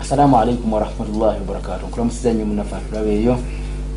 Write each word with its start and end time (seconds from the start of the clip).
assalamu 0.00 0.36
alaikum 0.38 0.72
warahmatullahi 0.72 1.38
wabarakatu 1.40 1.86
nkulamusiza 1.86 2.32
nnyo 2.32 2.46
munafe 2.46 2.76
atulaba 2.76 3.10
eyo. 3.10 3.36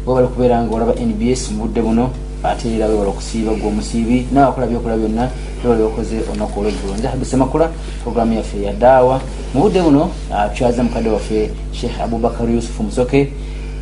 Webali 0.06 0.28
kubeera 0.28 0.64
nga 0.64 0.76
olaba 0.76 0.94
nbs 0.94 1.52
mu 1.52 1.64
budde 1.64 1.82
buno 1.82 2.10
ate 2.44 2.76
era 2.76 2.88
webala 2.88 3.10
okusiiba 3.10 3.54
gwe 3.54 3.68
omusiibi 3.68 4.28
nawakola 4.34 4.68
byokola 4.68 4.98
byonna 4.98 5.30
webali 5.64 5.84
okoze 5.84 6.16
olunaku 6.30 6.60
olweggulo 6.60 6.94
nze 6.96 7.08
habisa 7.08 7.38
makula 7.38 7.70
programu 8.04 8.34
yaffe 8.34 8.62
ya 8.62 8.74
daawa. 8.74 9.22
Mu 9.54 9.62
budde 9.62 9.82
buno 9.82 10.10
tukyaza 10.52 10.84
mukadde 10.84 11.10
waffe 11.10 11.50
sheikh 11.72 12.02
abubakar 12.02 12.50
yusufu 12.50 12.84
musoke 12.84 13.32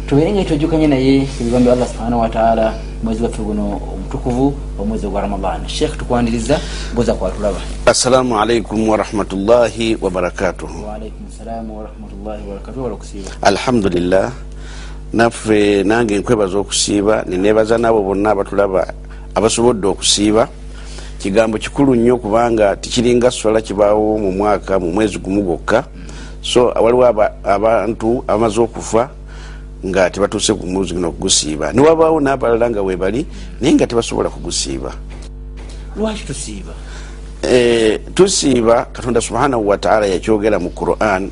tubeere 0.07 0.31
nga 0.31 0.43
twejjukanye 0.43 0.87
naye 0.87 1.27
ebigambo 1.41 1.65
bya 1.65 1.73
allah 1.73 1.87
subhanahu 1.87 2.21
wataala 2.21 2.73
mwezi 3.03 3.23
waffe 3.23 3.41
guno 3.41 3.81
omutukuvu 3.93 4.53
omwezi 4.79 5.05
ogwa 5.07 5.21
ramadan 5.21 5.67
sheikh 5.67 5.97
tukwaniriza 5.97 6.59
mbuza 6.93 7.13
kwatulaba 7.13 7.57
assalamu 7.85 8.39
alaikum 8.41 8.89
warahmatullahi 8.89 9.97
wabarakatuhu 10.01 10.85
waalaikum 10.87 11.25
salaamu 11.37 11.77
warahmatullahi 11.77 12.41
wabarakatu 12.41 12.77
webala 12.79 12.95
okusiiba 12.95 13.29
alhamdulillah. 13.41 14.31
Naffe 15.13 15.83
nange 15.83 16.17
nkwebaza 16.19 16.57
okusiiba 16.57 17.23
nenebaza 17.27 17.77
nabo 17.77 18.01
bonna 18.03 18.31
abatulaba 18.31 18.93
abasobodde 19.35 19.87
okusiiba. 19.87 20.47
Kigambo 21.19 21.57
kikulu 21.57 21.95
nnyo 21.95 22.17
kubanga 22.17 22.75
tikiringa 22.75 23.31
swala 23.31 23.61
kibaawo 23.61 24.17
mu 24.17 24.31
mwaka 24.31 24.79
mu 24.79 24.91
mwezi 24.91 25.17
gumu 25.19 25.41
gwokka. 25.43 25.83
So 26.41 26.65
waliwo 26.65 27.05
aba- 27.05 27.33
abantu 27.43 28.23
abamaze 28.27 28.61
okufa 28.61 29.09
nga 29.85 30.09
tebatuuse 30.09 30.53
ku 30.53 30.67
mwezi 30.67 30.93
guno 30.93 31.07
okugusiiba 31.09 31.73
niwabaawo 31.73 32.21
n'abalala 32.21 32.69
nga 32.69 32.81
webali 32.81 33.25
naye 33.61 33.73
nga 33.73 33.87
tebasobola 33.87 34.29
kugusiiba. 34.29 34.93
Lwaki 35.97 36.23
tusiiba? 36.23 36.73
Eh, 37.41 37.99
tusiiba 38.13 38.85
katonda 38.93 39.21
subhanahu 39.21 39.67
wataala 39.67 40.05
yakyogera 40.05 40.59
mu 40.59 40.69
quran 40.69 41.31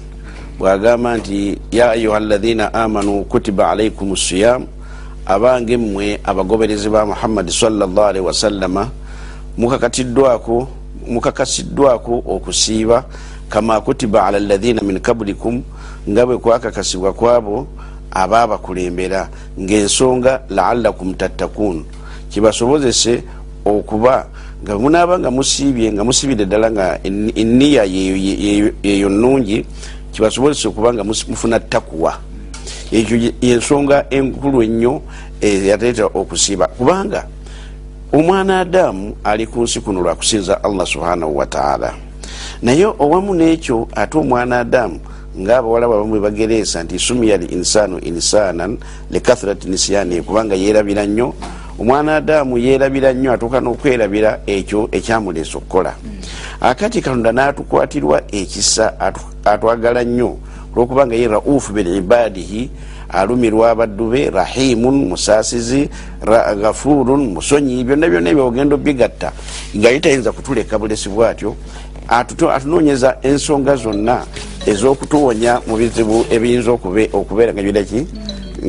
bwagamba 0.60 1.18
nti 1.18 1.58
ya 1.72 1.92
ayuha 1.92 2.20
ladhina 2.20 2.74
amanu 2.74 3.24
kutiba 3.24 3.72
alaikum 3.72 4.18
siyam 4.18 4.66
abange 5.26 5.78
mmwe 5.78 6.20
abagoberezi 6.24 6.90
ba 6.90 7.06
muhammadi 7.06 7.52
salllahalihi 7.52 8.26
wasallama 8.26 8.90
mukakatiddwako 9.58 10.68
mukakasiddwako 11.08 12.24
okusiiba 12.26 13.06
kama 13.50 13.82
kutiba 13.82 14.26
ala 14.26 14.40
ladhina 14.40 14.82
min 14.82 15.00
kablikum 15.00 15.64
nga 16.10 16.26
bwe 16.26 16.38
kwakakasibwa 16.38 17.14
kwabo 17.14 17.68
ababakulembera 18.12 19.30
ng'ensonga 19.60 20.42
laalakum 20.50 21.14
tattakun 21.14 21.86
kibasobozese 22.30 23.24
okuba 23.66 24.26
nga 24.64 24.80
munaaba 24.80 25.20
nga 25.20 25.32
musiibye 25.32 25.92
nga 25.94 26.04
musiibidde 26.04 26.46
ddala 26.46 26.72
nga 26.72 27.00
en- 27.04 27.32
eniya 27.36 27.84
yeyo- 27.86 29.10
nungi 29.10 29.66
kibasobozese 30.12 30.68
okuba 30.68 30.94
nga 30.94 31.04
mufuna 31.04 31.60
takuwa 31.60 32.18
ekyo 32.92 33.18
ye- 33.18 33.34
yensonga 33.42 34.06
enkulu 34.10 34.64
ennyo 34.64 35.02
eyaleeta 35.42 36.06
okusiiba. 36.06 36.68
Kubanga 36.68 37.24
omwana 38.14 38.60
adamu 38.60 39.16
ali 39.24 39.48
ku 39.48 39.62
nsi 39.64 39.80
kuno 39.82 40.02
lwakusinza 40.02 40.64
allah 40.64 40.88
subhanahu 40.88 41.38
wataala 41.38 41.94
naye 42.62 42.86
owamu 42.86 43.34
n'ekyo 43.34 43.88
ate 43.96 44.18
omwana 44.18 44.60
adamu 44.60 45.00
ngaabawala 45.40 45.88
babamu 45.88 46.10
bwe 46.10 46.20
bagereesa 46.20 46.84
nti 46.84 47.00
sumiya 47.00 47.38
li 47.38 47.46
insanu 47.46 48.00
insanan 48.00 48.78
lekathirati 49.12 49.70
nisyani 49.70 50.22
kubanga 50.22 50.56
yeerabira 50.56 51.06
nnyo. 51.06 51.34
Omwana 51.80 52.16
adamu 52.16 52.58
yeerabira 52.58 53.14
nnyo 53.14 53.34
atuuka 53.34 53.62
n'okwerabira 53.62 54.40
ekyo 54.46 54.90
ekyamuleesa 54.92 55.58
okukola. 55.58 55.96
Akati 56.62 57.02
katonda 57.02 57.32
n'atukwatirwa 57.32 58.22
ekisa 58.32 58.94
atwagala 59.46 60.04
nnyo 60.04 60.38
olwokubanga 60.74 61.16
ye 61.16 61.28
raufu 61.28 61.74
bilibadihi 61.74 62.70
alumirwa 63.10 63.72
abaddu 63.72 64.10
be 64.10 64.30
rahimun 64.30 65.10
musaasizi 65.10 65.90
ghafurun 66.62 67.34
musonyi 67.34 67.84
byonna 67.84 68.08
byonna 68.08 68.30
ebyo 68.30 68.48
ogenda 68.48 68.76
obigatta 68.76 69.32
nga 69.76 69.90
ye 69.90 70.00
tayinza 70.00 70.32
kutuleka 70.32 70.80
bulesi 70.80 71.10
bwatyo 71.10 71.56
atunoonyeza 72.10 73.18
ensonga 73.22 73.76
zonna 73.76 74.26
ez'okutuwonya 74.66 75.62
mu 75.68 75.78
bizibu 75.78 76.26
ebiyinza 76.32 76.72
okube- 76.72 77.10
okubeera 77.14 77.54
nga 77.54 77.62
biraki 77.64 78.08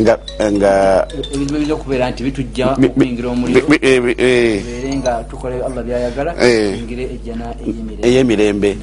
nga 0.01 0.19
ebizibu 1.35 1.55
ebiyinza 1.55 1.75
okubeera 1.75 2.11
nti 2.11 2.23
bitujja 2.23 2.67
okuyingira 2.77 3.29
omuliro 3.29 3.61
eh, 3.83 4.03
eh, 4.19 4.63
tubeere 4.63 4.97
nga 4.97 5.13
tukole 5.31 5.55
allah 5.67 5.83
byayagala 5.85 6.31
Eh. 6.41 6.71
tuyingire 6.73 7.05
ejjana 7.15 7.47
ey'emirembe. 8.03 8.77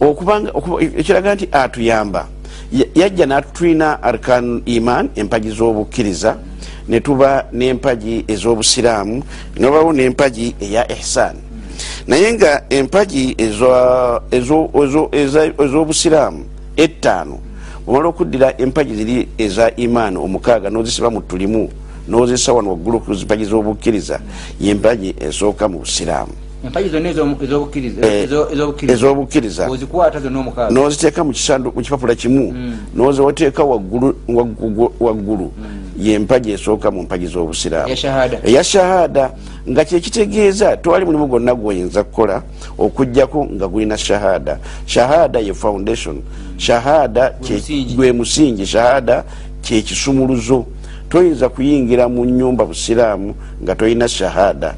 Okuba- 0.00 0.82
ekiraga 0.98 1.34
nti 1.34 1.48
atuyamba. 1.52 2.26
Ya- 2.72 2.86
yajja 2.94 3.26
natutwina 3.26 4.02
arkan 4.02 4.62
iman 4.66 5.08
empagi 5.16 5.50
z'obukkiriza 5.50 6.36
netuba 6.88 7.44
n'empagi 7.52 8.24
ez'obusiraamu 8.28 9.22
nebabawo 9.56 9.92
n'empagi 9.92 10.54
eya 10.60 10.82
ihsan 10.92 11.36
naye 12.06 12.32
nga 12.32 12.62
empagi 12.70 13.36
ez'obusiraamu 15.58 16.44
ettaano 16.76 17.38
omala 17.86 18.08
okuddira 18.08 18.54
empagi 18.58 18.94
ziri 18.94 19.28
eza 19.38 19.70
iman 19.76 20.16
omukaaga 20.16 20.70
nozisiba 20.70 21.10
mu 21.10 21.20
tulimu 21.20 21.68
nozisa 22.08 22.52
wano 22.52 22.70
waggulu 22.70 23.00
ku 23.00 23.14
zipagi 23.14 23.44
z'obukkiriza 23.44 24.20
yempagi 24.60 25.14
esooka 25.20 25.68
mu 25.68 25.78
busiraamu 25.78 26.41
empagi 26.64 26.88
zonna 26.88 27.08
ez'obukkiriza 27.08 28.06
Eh, 28.06 28.24
ezo- 28.28 28.48
ez'obukkiriza. 28.88 29.68
ozikwata 29.70 30.20
zonna 30.20 30.38
omukaaga 30.40 30.70
noziteeka 30.74 31.24
mu 31.24 31.32
kipapula 31.82 32.14
kimu. 32.14 32.54
Noziwateeka 32.94 33.64
waggulu 33.64 34.14
waggu- 34.28 34.92
waggulu. 35.00 35.52
Yempagi 35.98 36.52
esooka 36.52 36.90
mu 36.90 37.02
mpagi 37.02 37.26
z'obusiraamu. 37.26 37.88
Ya 37.88 37.96
shahada. 37.96 38.38
Eya 38.44 38.64
shahada. 38.64 39.30
Nga 39.68 39.84
kyekitegeeza 39.84 40.76
twali 40.76 41.04
mulimu 41.04 41.26
gwonna 41.26 41.54
gwoyinza 41.54 42.04
kukola 42.04 42.42
okugjako 42.78 43.46
nga 43.54 43.68
gulina 43.68 43.98
shahada. 43.98 44.58
Shahada 44.86 45.38
ye 45.38 45.54
foundation. 45.54 46.22
Shahada 46.56 47.30
kye- 47.42 47.56
musingi. 47.56 47.94
gwe 47.94 48.12
musingi. 48.12 48.66
Shahada 48.66 49.24
kyekisumuluzo 49.62 50.64
toyinza 51.12 51.48
kuyingira 51.48 52.08
mu 52.08 52.24
nyumba 52.24 52.64
busiraamu 52.64 53.34
nga 53.62 53.74
tolina 53.76 54.08
shahada. 54.08 54.74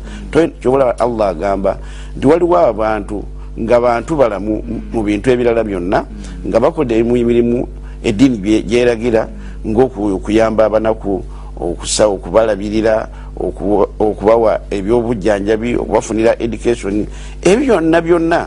Kyobola 0.60 0.98
allah 0.98 1.28
agamba 1.28 1.78
nti 2.16 2.26
waliwo 2.26 2.58
abantu 2.58 3.22
nga 3.54 3.80
bantu 3.80 4.16
balamu 4.16 4.58
mu 4.92 5.02
bintu 5.06 5.30
ebirala 5.30 5.62
byonna 5.62 6.02
nga 6.46 6.58
bakola 6.60 6.94
emirimu 6.94 7.68
eddiini 8.02 8.38
gye- 8.42 8.62
gyeragira 8.66 9.28
ngaokuyamba 9.62 10.66
abanaku 10.66 11.22
okubalabirira 11.54 13.08
okuba- 13.38 13.88
okubawa 13.98 14.58
ebyobujjanjabi 14.74 15.78
okubafunira 15.78 16.34
education 16.42 17.06
ebyo 17.46 17.78
byonna 17.78 18.00
byonna 18.02 18.40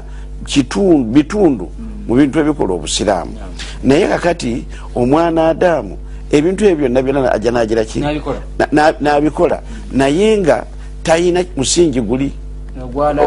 bitundu 1.15 1.71
mu 2.07 2.15
bintu 2.15 2.39
ebikola 2.39 2.75
obusiraamu. 2.75 3.31
Naye 3.83 4.07
kakati 4.11 4.67
omwana 4.95 5.55
adamu 5.55 5.95
ebintu 6.31 6.65
ebyo 6.65 6.87
byonna 6.89 7.01
byonna 7.01 7.31
ajja 7.31 7.51
nagira 7.51 7.85
ki? 7.85 7.99
N'abikola. 7.99 8.39
Na- 8.59 8.67
na- 8.71 8.95
n'abikola. 9.01 9.61
Naye 9.91 10.37
nga 10.37 10.65
talina 11.03 11.43
musingi 11.55 12.01
guli. 12.01 12.31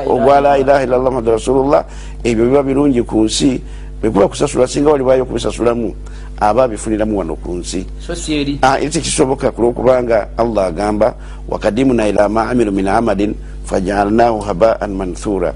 Ogwa 0.07 0.41
la 0.41 0.59
ilaha 0.59 0.83
illallah 0.85 1.11
muhammadu 1.11 1.31
rasulullah 1.33 1.85
ebyo 2.25 2.45
biba 2.47 2.63
birungi 2.63 3.03
ku 3.03 3.25
nsi. 3.25 3.61
Bwekuba 4.01 4.29
kusasula 4.29 4.67
singa 4.67 4.91
walibayo 4.91 5.25
kubisasulamu 5.25 5.95
aba 6.41 6.65
abifuniramu 6.65 7.19
wano 7.19 7.37
ku 7.37 7.53
nsi. 7.53 7.85
Eri. 8.29 8.59
Ah, 8.63 8.79
tekisoboka 8.79 9.51
kulwokubanga 9.51 10.29
allah 10.39 10.67
agamba 10.67 11.15
wakadimuna 11.49 12.09
ila 12.09 12.29
ma 12.29 12.49
amilu 12.49 12.73
min 12.73 12.89
amalin 12.89 13.35
fajalnahu 13.65 14.41
habaan 14.41 14.93
manthura. 14.97 15.53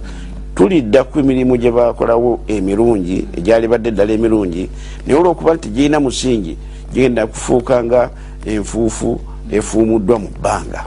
Tulidda 0.55 1.05
ku 1.05 1.19
emirimu 1.21 1.57
gye 1.57 1.71
bakolawo 1.71 2.41
emirungi 2.49 3.27
egyali 3.37 3.69
badde 3.69 3.89
eddala 3.89 4.13
emirungi. 4.13 4.69
Naye 5.07 5.19
olwokuba 5.19 5.55
nti 5.55 5.69
girina 5.69 6.01
musingi 6.01 6.57
gigenda 6.95 7.27
kufuuka 7.27 7.83
nga 7.85 8.11
enfuufu 8.47 9.19
efuumuddwa 9.51 10.19
mu 10.19 10.29
bbanga 10.39 10.87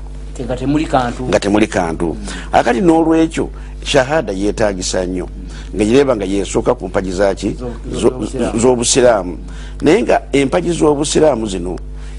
nga 1.27 1.39
temuli 1.39 1.67
kantu. 1.67 2.15
akati 2.51 2.79
n'olwekyo 2.81 3.49
shahada 3.83 4.31
yeetagisa 4.33 5.05
nnyo. 5.05 5.27
Nga 5.75 5.83
gireba 5.85 6.15
nga 6.15 6.25
yesooka 6.25 6.75
ku 6.75 6.87
mpagi 6.87 7.11
zaki 7.11 7.49
Zo- 7.59 7.71
zo- 7.91 8.55
z'obusiraamu. 8.55 9.33
naye 9.81 10.03
nga 10.03 10.21
empagi 10.31 10.71
z'obusiraamu 10.71 11.45
zino 11.47 11.75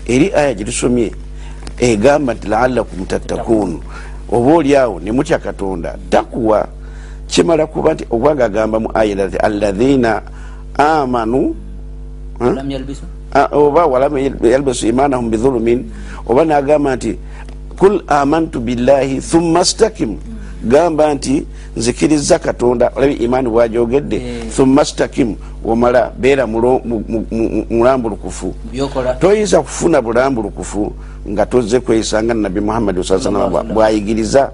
eri 0.06 0.32
aya 0.34 0.54
gitusomye 0.54 1.12
egamba 1.78 2.34
nti 2.34 2.48
laalakum 2.48 3.06
tattakun 3.06 3.80
oba 4.32 4.48
oli 4.54 4.76
awo 4.76 5.00
ne 5.00 5.12
mutya 5.12 5.38
katonda 5.38 5.96
takuwa. 6.10 6.68
Kimala 7.28 7.66
kuba 7.66 7.94
nti 7.94 8.04
obwanga 8.10 8.44
agamba 8.44 8.80
mu 8.80 8.88
aya 8.94 9.28
ti 9.30 9.36
alladhina 9.36 10.22
amanu 10.74 11.54
Ah, 13.34 13.48
oba 13.52 13.86
walam 13.86 14.16
yalbasu 14.42 14.86
imanahum 14.88 15.30
bidhulumin. 15.30 15.84
Oba 16.26 16.44
nagamba 16.44 16.96
nti 16.96 17.16
kul 17.76 18.02
amantu 18.06 18.60
billahi 18.60 19.20
thumma 19.20 19.64
stakim. 19.64 20.16
Gamba 20.64 21.14
nti 21.14 21.44
nzikiriza 21.76 22.38
katonda. 22.38 22.90
Olabi 22.96 23.14
imaani 23.14 23.48
bwajogedde 23.48 24.16
Eh. 24.16 24.22
thumma 24.56 24.84
stakim. 24.84 25.36
Omala 25.64 26.12
beera 26.18 26.46
mulambulukufu 27.70 28.54
toyinza 29.20 29.60
kufuna 29.62 30.02
bulambulukufu 30.02 30.92
nga 31.28 31.46
toze 31.46 31.80
kweyisanga 31.80 32.34
nabbi 32.34 32.60
muhammadi 32.60 33.04
saa 33.04 33.18
salama 33.18 33.62
bwayigiriza. 33.64 34.50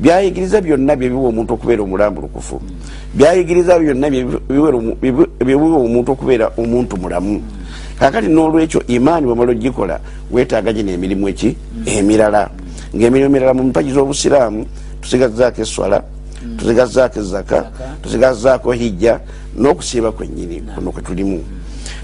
Byayigiriza 0.00 0.60
byonna 0.60 0.96
byebiwa 0.96 1.28
omuntu 1.28 1.54
okubeera 1.54 1.82
omulambulukufu. 1.82 2.60
Byayigiriza 3.14 3.78
byonna 3.78 4.10
byebiwa 4.10 5.76
omuntu 5.76 6.12
okubeera 6.12 6.50
omuntu 6.58 6.96
mulamu 6.96 7.42
kakati 8.00 8.28
nolwekyo 8.28 8.86
imaani 8.86 9.26
bwemala 9.26 9.50
ogikola 9.50 10.00
wetaaga 10.30 10.72
gino 10.72 10.92
emirimu 10.92 11.28
eki? 11.28 11.56
Emirala. 11.86 12.50
Ngaemirimu 12.96 13.30
emirala 13.30 13.54
mu 13.54 13.62
mpagi 13.62 13.92
z'obusiraamu 13.92 14.66
tusigazaako 15.00 15.62
eswala 15.62 16.02
tusigazaako 16.56 17.20
ezaka 17.20 17.70
tusigazaako 18.02 18.72
hijja 18.72 19.20
n'okusiiba 19.58 20.12
kwennyini 20.12 20.60
kuno 20.60 20.92
kwe 20.92 21.02
tulimu. 21.02 21.44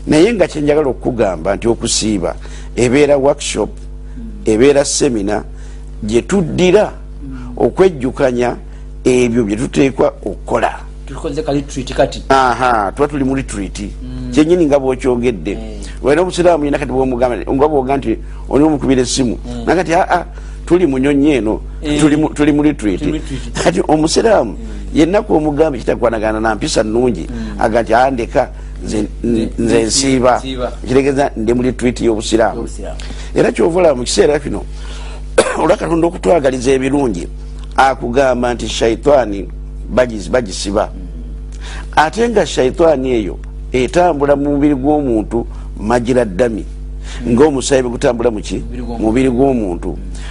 Naye 0.07 0.35
nga 0.35 0.47
kyenjagala 0.47 0.89
okukugamba 0.89 1.57
nti 1.57 1.69
okusiiba 1.69 2.37
ebeera 2.77 3.17
workshop 3.17 3.71
ebeera 4.45 4.85
semina 4.85 5.45
gyetuddira 6.03 6.93
okwejjukanya 7.57 8.57
ebyo 9.05 9.45
byetuteekwa 9.45 10.09
okukola. 10.09 10.79
Tukoze 11.07 11.43
ka 11.43 11.53
retreat 11.53 11.95
kati. 11.95 12.23
Aha 12.29 12.93
tuba 12.93 13.09
tuli 13.09 13.25
mu 13.25 13.35
retreat. 13.35 13.81
Kyenyini 14.33 14.67
nga 14.67 14.79
bwokyogedde 14.79 15.75
wera 16.03 16.23
obusiraamu 16.23 16.65
yina 16.65 16.79
kati 16.79 16.93
bwomugamba 16.93 17.37
nga 17.53 17.69
bwoga 17.69 17.97
nti 17.97 18.19
oli 18.49 18.65
omukubira 18.65 19.03
essimu 19.03 19.39
nakati 19.67 19.95
aa 19.95 20.25
tuli 20.67 20.87
munyonyi 20.87 21.31
eno 21.31 21.61
Eh. 21.83 22.01
tuli 22.01 22.17
mu- 22.53 22.63
retreat. 22.63 23.01
Retreat. 23.01 23.63
kati 23.65 23.83
omusiraamu 23.89 24.57
yennaku 24.95 25.35
omugamba 25.35 25.79
kitakwanagana 25.79 26.41
na 26.41 26.55
mpisa 26.55 26.83
nungi 26.83 27.27
aga 27.59 27.83
nti 27.83 27.95
andeka 27.95 28.49
nze- 28.85 29.87
nsiiba. 29.87 30.43
kiregeza 30.89 31.31
ndi 31.37 31.53
mu 31.55 31.63
retreat 31.63 32.01
y'obusiraamu 32.01 32.69
era 33.35 33.53
kyova 33.53 33.79
olaba 33.79 33.95
mu 33.95 34.05
kiseera 34.05 34.39
kino 34.39 34.63
olwa 35.63 35.77
katonda 35.77 36.07
okutwagaliza 36.07 36.73
ebirungi 36.73 37.29
akugamba 37.77 38.55
nti 38.55 38.69
shaitaani 38.69 39.49
bagis- 39.95 40.31
bagisiba. 40.31 40.91
Ate 41.97 42.29
nga 42.29 42.47
shaitaani 42.47 43.11
eyo 43.13 43.39
etambula 43.73 44.37
mu 44.37 44.51
mubiri 44.51 44.75
gw'omuntu 44.75 45.47
majira 45.81 46.25
ddami. 46.25 46.64
Ngaomusaayi 47.28 47.82
bwe 47.82 47.90
gutambula 47.90 48.31
muki 48.31 48.58
Mubiri 48.58 48.82
gw'omuntu. 48.82 49.02
mubiri 49.02 49.31
gw'omuntu. 49.31 49.90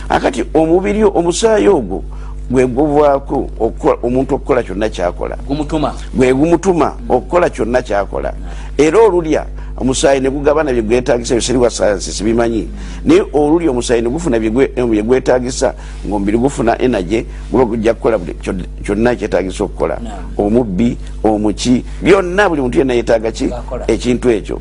Akati 0.09 0.43
omubiri 0.53 1.03
omusaayi 1.03 1.67
ogwo 1.67 2.03
gweguvwaako 2.51 3.49
okukola- 3.59 3.97
omuntu 4.03 4.35
okukola 4.35 4.63
kyonna 4.63 4.89
kyakola. 4.89 5.37
Gumutuma. 5.47 5.93
Gwe 6.13 6.33
gumutuma 6.33 6.93
okukola 7.09 7.49
kyonna 7.49 7.81
kyakola. 7.81 8.33
Era 8.77 8.99
olulya 8.99 9.45
omusaayi 9.77 10.21
negugabana 10.21 10.71
byegwetagisa 10.71 11.33
ebiseri 11.33 11.57
wa 11.57 11.69
sayansi 11.69 12.11
sibimanyi. 12.11 12.67
Naye 13.05 13.23
olulya 13.33 13.71
omusaayi 13.71 14.01
negufuna 14.01 14.39
byegwetagisa 14.39 15.73
ngaomubiri 16.07 16.37
gufuna 16.37 16.81
enaje 16.81 17.25
guba 17.51 17.65
gujja 17.65 17.93
kukola 17.93 18.17
buli 18.17 18.33
kyo- 18.33 18.53
kyonna 18.83 19.15
kyetagisa 19.15 19.63
okukola. 19.63 19.97
Omubbi 20.37 20.97
omuki 21.23 21.83
byonna 22.01 22.49
buli 22.49 22.61
muntu 22.61 22.77
yenna 22.77 22.93
yetaga 22.93 23.31
ki? 23.31 23.49
Ekintu 23.87 24.29
ekyo. 24.29 24.59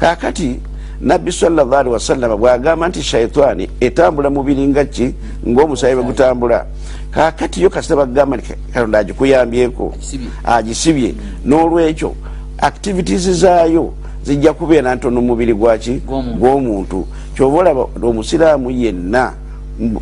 Kakati 0.00 0.58
nabbi 1.00 1.32
sallallahu 1.32 1.74
alaihi 1.74 1.92
wasallama 1.92 2.36
bwagamba 2.36 2.88
nti 2.88 3.02
shaitaani 3.02 3.68
etambula 3.80 4.30
mubiri 4.30 4.66
nga 4.66 4.84
ki? 4.84 5.14
Ngaomusaayi 5.48 5.94
bwe 5.94 6.04
gutambula. 6.04 6.66
Kakati 7.10 7.62
yo 7.62 7.70
kasita 7.70 7.96
bagamba 7.96 8.36
nti 8.36 8.52
katonda 8.72 8.98
agikuyambyeko 8.98 9.94
Agisibye. 10.44 11.14
n'olwekyo 11.44 12.14
activities 12.58 13.30
zaayo 13.30 13.92
zijja 14.24 14.52
kubeera 14.52 14.94
ntono 14.94 15.20
mubiri 15.20 15.54
gwaki 15.54 16.00
Gw'omuntu. 16.38 17.06
kyova 17.34 17.58
olaba 17.58 17.86
omusiraamu 18.02 18.70
yenna 18.70 19.32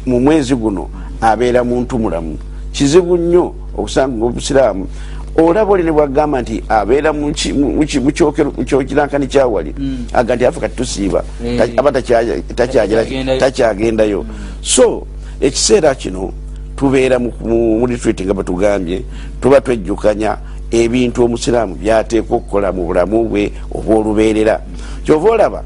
mu- 0.06 0.20
mwezi 0.20 0.54
guno 0.54 0.88
abeera 1.20 1.64
muntu 1.64 1.98
mulamu. 1.98 2.38
Kizibu 2.72 3.16
nnyo 3.16 3.54
okusanga 3.76 4.16
nga 4.16 4.24
obusiraamu 4.26 4.86
olaba 5.36 5.72
oli 5.72 5.82
ne 5.82 5.92
bwagamba 5.92 6.42
nti 6.42 6.62
abeera 6.68 7.12
mu 7.12 7.32
ki- 7.32 7.52
mu- 7.52 7.72
mu 7.72 7.84
ki- 7.86 8.00
mu 8.00 8.10
kyokero- 8.10 8.52
mu 8.56 8.64
kyokirankani 8.64 9.26
kyawali 9.26 9.74
aga 10.12 10.36
nti 10.36 10.44
afe 10.46 10.60
kati 10.60 10.76
tusiiba. 10.76 11.24
Eh. 11.44 11.60
Aba 11.76 11.92
Takyagendayo. 11.92 13.38
takyagendayo. 13.40 14.24
So 14.62 15.06
ekiseera 15.40 15.94
kino 15.94 16.32
tubeera 16.76 17.18
mu- 17.18 17.86
retreat 17.86 18.20
nga 18.22 18.34
bwetugambye 18.34 19.02
tuba 19.40 19.60
twejjukanya 19.60 20.36
ebintu 20.70 21.24
omusiraamu 21.24 21.74
byateekwa 21.74 22.36
okukola 22.36 22.72
mu 22.72 22.86
bulamu 22.86 23.28
bwe 23.28 23.50
obwolubeerera. 23.74 24.60
Kyova 25.04 25.30
olaba 25.30 25.62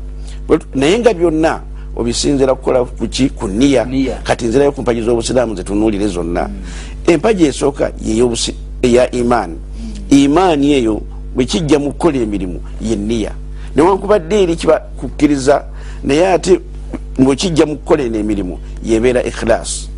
naye 0.75 0.99
nga 0.99 1.15
byonna 1.15 1.61
obisinzira 1.97 2.55
kukola 2.55 2.85
kuki 2.85 3.31
ku 3.31 3.49
niya 3.49 3.85
kati 4.25 4.47
nzirayo 4.47 4.73
ku 4.73 4.83
mpagi 4.83 5.03
z'obusiraamu 5.03 5.57
zetunuulire 5.57 6.07
zonna. 6.09 6.49
Empagi 7.07 7.45
esooka 7.47 7.91
yeyobusi- 8.05 8.55
eya 8.83 9.11
imaani 9.11 9.57
imaani 10.11 10.73
eyo 10.73 11.01
bwe 11.35 11.45
kijja 11.45 11.79
mu 11.79 11.93
kukola 11.93 12.19
emirimu 12.19 12.61
ye 12.81 12.97
niya 12.97 13.33
newankubadde 13.77 14.43
eri 14.43 14.57
kiba 14.57 14.79
kukkiriza 15.01 15.65
naye 16.05 16.29
ate 16.33 16.61
ngaokijja 17.21 17.67
mu 17.67 17.77
kukola 17.77 18.03
eno 18.03 18.19
emirimu 18.19 18.59
yebeera 18.85 19.23
ikhilaasi 19.23 19.89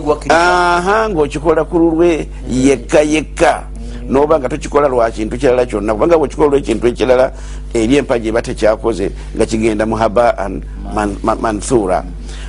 guwakkiriza 0.00 0.38
aha 0.76 1.08
ngaokikola 1.10 1.64
ku 1.64 1.78
lulwe 1.78 2.28
yekka 2.50 3.00
yekka. 3.02 3.62
Noba 4.08 4.38
nga 4.38 4.48
tokikola 4.48 4.88
lwa 4.88 5.10
kintu 5.10 5.38
kirala 5.38 5.66
kyonna 5.66 5.94
kubanga 5.94 6.18
bwekikola 6.18 6.48
lwekintu 6.50 6.86
ekirala 6.86 7.32
eri 7.74 7.96
empaji 7.96 8.28
eba 8.28 8.42
tekyakoze 8.42 9.10
nga 9.36 9.46
kigenda 9.46 9.86
mu 9.86 9.96
habaan 9.96 10.62
man- 10.94 11.16
man- 11.22 11.38
manthura 11.40 12.04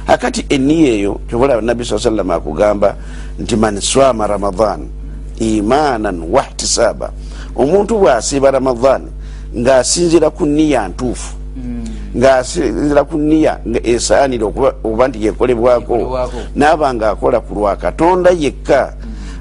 akati 0.07 0.45
eniya 0.49 0.93
eyo 0.93 1.19
kyobola 1.29 1.61
nabbi 1.61 1.85
saa 1.85 1.99
sallama 1.99 2.35
akugamba 2.35 2.95
nti 3.39 3.55
man 3.55 3.81
swama 3.81 4.27
ramadan 4.27 4.87
imanan 5.39 6.23
wahtisaba 6.31 7.11
omuntu 7.55 7.97
bwasiiba 7.97 8.51
ramadan 8.51 9.01
ng'asinzira 9.57 10.29
ku 10.29 10.45
niya 10.45 10.87
ntuufu 10.87 11.35
ng'asinzira 12.15 13.03
ku 13.03 13.17
niya 13.17 13.59
nga 13.67 13.79
esaanire 13.83 14.43
okuba 14.43 15.07
nti 15.07 15.25
yekolebwako 15.25 15.95
naaba 16.55 16.93
ng'akola 16.93 17.39
ku 17.39 17.55
lwa 17.55 17.75
katonda 17.75 18.31
yekka. 18.31 18.93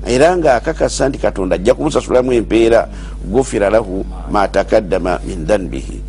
Era 0.07 0.37
ng'akakasa 0.37 1.09
nti 1.09 1.19
katonda 1.19 1.57
ajja 1.57 1.75
kumusasulamu 1.75 2.33
empeera 2.33 2.89
gufira 3.25 3.71
lahu 3.71 4.05
ma 4.31 4.45
takaddama 4.49 5.17
min 5.27 5.47
dhanbihi. 5.49 6.01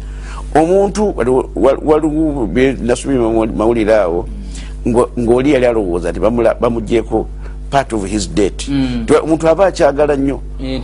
Omuntu 0.56 1.14
waliwo- 1.16 1.50
wa- 1.56 1.80
waliwo 1.86 2.44
nasomye 2.84 3.18
mawulire 3.56 3.96
awo 3.96 4.28
ng'oli 4.88 5.54
yali 5.54 5.66
alowooza 5.66 6.12
nti 6.12 6.20
bamugyeko 6.20 7.28
part 7.70 7.94
of 7.94 8.06
his 8.06 8.30
debt. 8.30 8.68
Twe- 9.06 9.24
omuntu 9.24 9.48
aba 9.50 9.66
akyagala 9.66 10.16
nnyo. 10.16 10.40
Eh, 10.64 10.82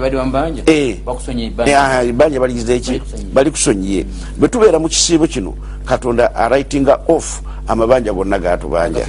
bali 0.00 0.16
wambanja 0.16 0.62
Eh. 0.66 0.96
bakusonye 1.06 1.42
Eh, 1.44 1.48
ebbanja 1.48 1.80
ah, 1.80 2.04
banja 2.12 2.40
baligizeki 2.40 2.90
Balikusonyiye. 2.90 3.32
balikusonyiye 3.34 4.06
bwe 4.38 4.48
tubeera 4.48 4.78
mu 4.78 4.88
kisiibo 4.88 5.26
kino 5.26 5.54
katonda 5.84 6.34
arightinga 6.34 6.98
off 7.08 7.42
amabanja 7.68 8.12
gonna 8.12 8.38
gatubanja 8.38 9.06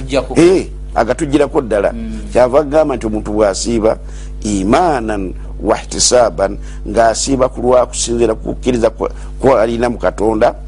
agatugirako 0.94 1.60
ddala. 1.60 1.94
Kyava 2.32 2.60
agamba 2.60 2.96
nti 2.96 3.06
omuntu 3.06 3.32
bw'asiiba 3.32 3.98
imaanan 4.44 5.34
wahtisaban 5.62 6.58
ng'asiiba 6.88 7.48
ku 7.48 7.60
lwakusinzira 7.60 8.34
kukkiriza 8.34 8.90
kwa- 8.90 9.10
kwalina 9.40 9.88
mu 9.90 9.98
katonda 9.98 10.48
E- 10.48 10.65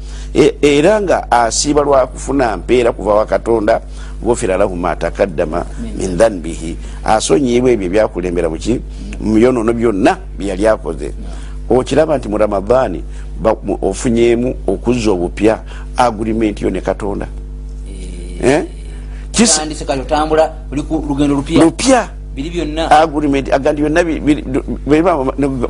era 0.61 1.01
nga 1.01 1.31
asiiba 1.31 1.81
lwakufuna 1.81 2.57
mpeera 2.57 2.91
kuva 2.91 3.13
wa 3.13 3.25
katonda 3.25 3.81
gufira 4.21 4.57
lahu 4.57 4.75
ma 4.75 4.95
takaddama 4.95 5.65
min 5.97 6.17
dhanbihi. 6.17 6.77
Asonyiyibwa 7.03 7.71
ebyo 7.71 7.87
ebyakulembera 7.87 8.49
muki 8.49 8.81
mu 9.21 9.33
byonono 9.35 9.73
byonna 9.73 10.17
byeyali 10.37 10.67
akoze. 10.67 11.13
Okiraba 11.69 12.17
nti 12.17 12.27
mu 12.29 12.37
ramadaani 12.37 13.03
ofunyemu 13.81 14.55
okuzza 14.67 15.11
obupya 15.11 15.59
agurimenti 15.97 16.63
yo 16.63 16.69
ne 16.69 16.81
katonda. 16.81 17.27
Eh? 18.43 18.63
Lupya. 21.29 21.63
Lupya 21.63 22.18
biri 22.35 22.49
byonna. 22.49 22.91
Agreement 22.91 23.49
agandi 23.53 23.81
byonna 23.81 24.03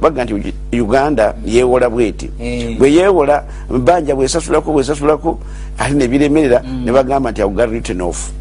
baga 0.01 0.25
nti 0.25 0.53
uganda 0.81 1.33
yewola 1.45 1.89
bweti. 1.89 2.29
Eh. 2.39 2.77
bwe 2.77 2.91
yewola 2.93 3.43
banja 3.69 4.15
bwesasulako 4.15 4.71
bwesasulako 4.73 5.39
ate 5.77 5.93
nebiremerera 5.93 6.61
ne 6.85 6.91
bagamba 6.91 7.31
nti 7.31 7.41
auga 7.41 7.65
written 7.65 8.01
off. 8.01 8.31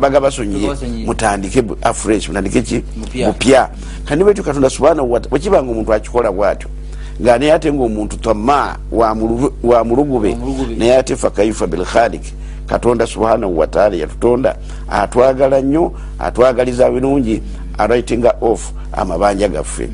Bagabasonyiye 0.00 0.70
mutandike 1.06 1.62
afresh 1.82 2.28
mutandike 2.28 2.62
ki? 2.62 2.82
Mupya. 3.26 3.68
kandi 4.04 4.24
bwetyo 4.24 4.44
katonda 4.44 4.70
subhanahu 4.70 5.12
wata 5.12 5.28
bwekibanga 5.28 5.70
omuntu 5.70 5.92
akikola 5.92 6.32
bwatyo. 6.32 6.68
Nga 7.22 7.38
naye 7.38 7.52
ate 7.52 7.72
ngaomuntu 7.72 8.16
tama 8.16 8.76
Wa 8.90 9.84
mulugube. 9.84 10.36
naye 10.78 10.96
ate 10.96 11.16
fakaifa 11.16 11.66
bilkhalik 11.66 12.22
katonda 12.66 13.06
subhanahu 13.06 13.58
wataala 13.58 13.96
yatutonda 13.96 14.56
atwagala 14.90 15.60
nnyo 15.60 15.92
atwagaliza 16.18 16.90
birungi 16.90 17.42
arightinga 17.78 18.34
off 18.40 18.72
amabanja 18.92 19.48
gaffe. 19.48 19.88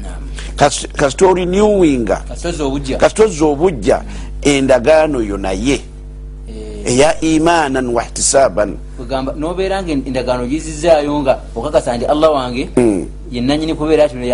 Kasita 0.96 1.26
oli 1.26 1.46
newinga 1.46 2.16
kasozi 2.28 2.62
obujja 2.62 2.96
kasita 2.98 3.24
ozza 3.24 3.44
obujja 3.44 4.02
endagaano 4.42 5.20
yo 5.22 5.36
naye 5.38 5.80
Eh, 6.50 6.96
eya 6.98 7.20
imanan 7.20 7.88
wahtisaban 7.88 8.76
nobeera 9.36 9.82
nga 9.82 9.92
endagaano 9.92 10.46
gizizaayo 10.46 11.20
nga 11.22 11.38
okakasa 11.54 11.96
nti 11.96 12.04
allah 12.04 12.32
wange 12.32 12.68
Mm. 12.76 13.06
Yenanyini 13.30 13.74
kubeera 13.74 14.08
tino 14.08 14.26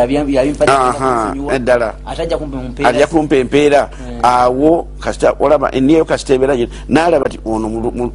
Aha, 0.66 1.34
eddala. 1.52 1.94
atajja 2.06 2.38
ajja 2.84 3.06
kumpa 3.06 3.36
empeera. 3.36 3.90
Awo 4.22 4.86
kasita 5.00 5.34
olaba 5.40 5.72
eniyayo 5.72 6.04
kasita 6.04 6.34
ebeera 6.34 6.56
gye 6.56 6.68
naalaba 6.88 7.28
ti 7.28 7.38
ono 7.44 8.12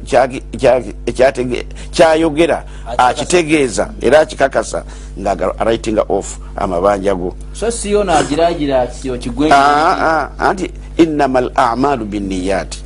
kyayogera 1.90 2.64
akitegeeza 2.98 3.90
era 4.00 4.20
akikakasa 4.20 4.84
nga 5.20 5.58
arightinga 5.58 6.02
off 6.08 6.38
amabanja 6.56 7.14
go. 7.14 7.34
So 7.52 7.70
siyo 7.70 8.04
nagiragira 8.04 8.86
kigwe 8.86 9.48
Ah, 9.52 10.28
ah, 10.38 10.48
anti 10.48 10.70
innama 10.96 11.38
al 11.38 11.50
amalu 11.54 12.04
binniyaati 12.04 12.84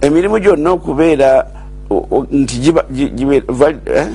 emirimu 0.00 0.38
gyonna 0.38 0.70
okubeera 0.70 1.46
nti 2.30 2.72
eh? 3.86 4.06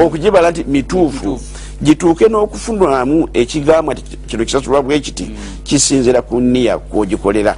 okugibala 0.00 0.50
nti 0.50 0.64
Mituufu. 0.64 1.40
Gituuke 1.82 2.28
n'okufunamu 2.28 3.28
ekigambo 3.34 3.92
nti 3.92 4.02
kino 4.26 4.44
kisasulwa 4.44 4.82
bwe 4.82 5.00
kiti 5.00 5.30
kisinzira 5.64 6.22
ku 6.22 6.40
niya 6.40 6.78
kwogikolera. 6.78 7.56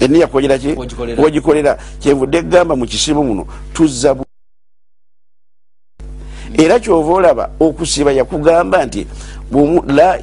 Eniya 0.00 0.26
kwogera 0.26 0.58
ki? 0.58 0.72
Kwogikolera. 1.22 1.78
kyenvudde 2.00 2.38
egamba 2.38 2.76
mu 2.76 2.86
kisibo 2.86 3.22
muno 3.24 3.46
tuzza 3.72 4.16
era 6.58 6.78
kyova 6.80 7.12
olaba 7.12 7.50
okusiba 7.60 8.12
yakugamba 8.12 8.84
nti 8.86 9.06
la 9.86 10.18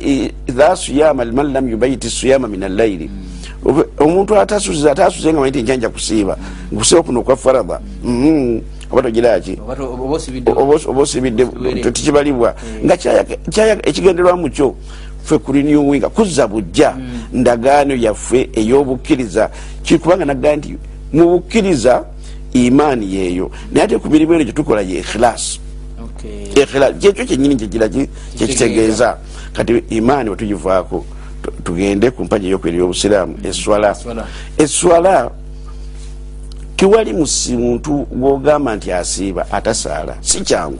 la 0.55 0.75
suyama 0.75 1.25
liman 1.25 1.53
lam 1.53 1.69
yubayiti 1.69 2.09
suyama 2.09 2.47
min 2.47 2.63
allaili 2.63 3.09
Obe- 3.65 3.87
omuntu 3.99 4.35
atasuza 4.39 4.91
atasuze 4.91 5.33
nga 5.33 5.39
manyi 5.39 5.51
ti 5.51 5.61
njanja 5.63 5.89
kusiiba 5.89 6.37
nkusiba 6.71 7.03
kuno 7.03 7.21
kwa 7.23 7.35
faradha 7.37 7.79
Mhm. 8.03 8.59
Oba 9.61 9.83
oba 9.83 10.15
osibidde 10.15 10.51
oba 10.51 11.01
osibidde 11.01 11.45
tekibalibwa. 11.91 12.55
Nga 12.85 12.97
kyaya- 12.97 13.25
kyaya- 13.51 13.85
ekigenderwamu 13.89 14.49
kyo 14.49 14.75
ffe 15.23 15.37
ku 15.37 15.51
renewinga 15.51 16.09
kuzza 16.09 16.47
bujja 16.47 16.95
ndagaano 17.33 17.95
yaffe 17.95 18.49
ey'obukkiriza 18.53 19.49
kikubanga 19.83 20.25
nagaa 20.25 20.55
nti 20.55 20.77
mu 21.13 21.29
bukkiriza 21.29 22.03
imaani 22.53 23.15
yeeyo. 23.15 23.51
Naye 23.71 23.85
ate 23.85 23.97
ku 23.99 24.09
mirimu 24.09 24.33
eno 24.33 24.43
gyetukola 24.43 24.81
ye 24.81 24.99
ikhilasi 24.99 25.59
Okay. 26.03 26.63
ikhilasi 26.63 26.93
kyekyo 26.99 27.25
kyenyini 27.25 27.55
kyegira 27.55 27.89
ki- 27.89 28.09
kyekitegeeza 28.37 29.17
kati 29.53 29.83
imaani 29.89 30.29
wetugivaako 30.29 31.05
tu- 31.43 31.51
tugende 31.63 32.11
ku 32.11 32.23
mpaja 32.23 32.47
eyokweri 32.47 32.77
y'obusiraamu 32.77 33.35
eswala. 33.43 33.91
Eswala. 34.57 35.31
Tiwali 36.77 37.13
muntu 37.57 38.05
gwogamba 38.11 38.75
nti 38.75 38.91
asiiba 38.91 39.45
atasaala 39.51 40.15
si 40.21 40.41
kyangu. 40.41 40.79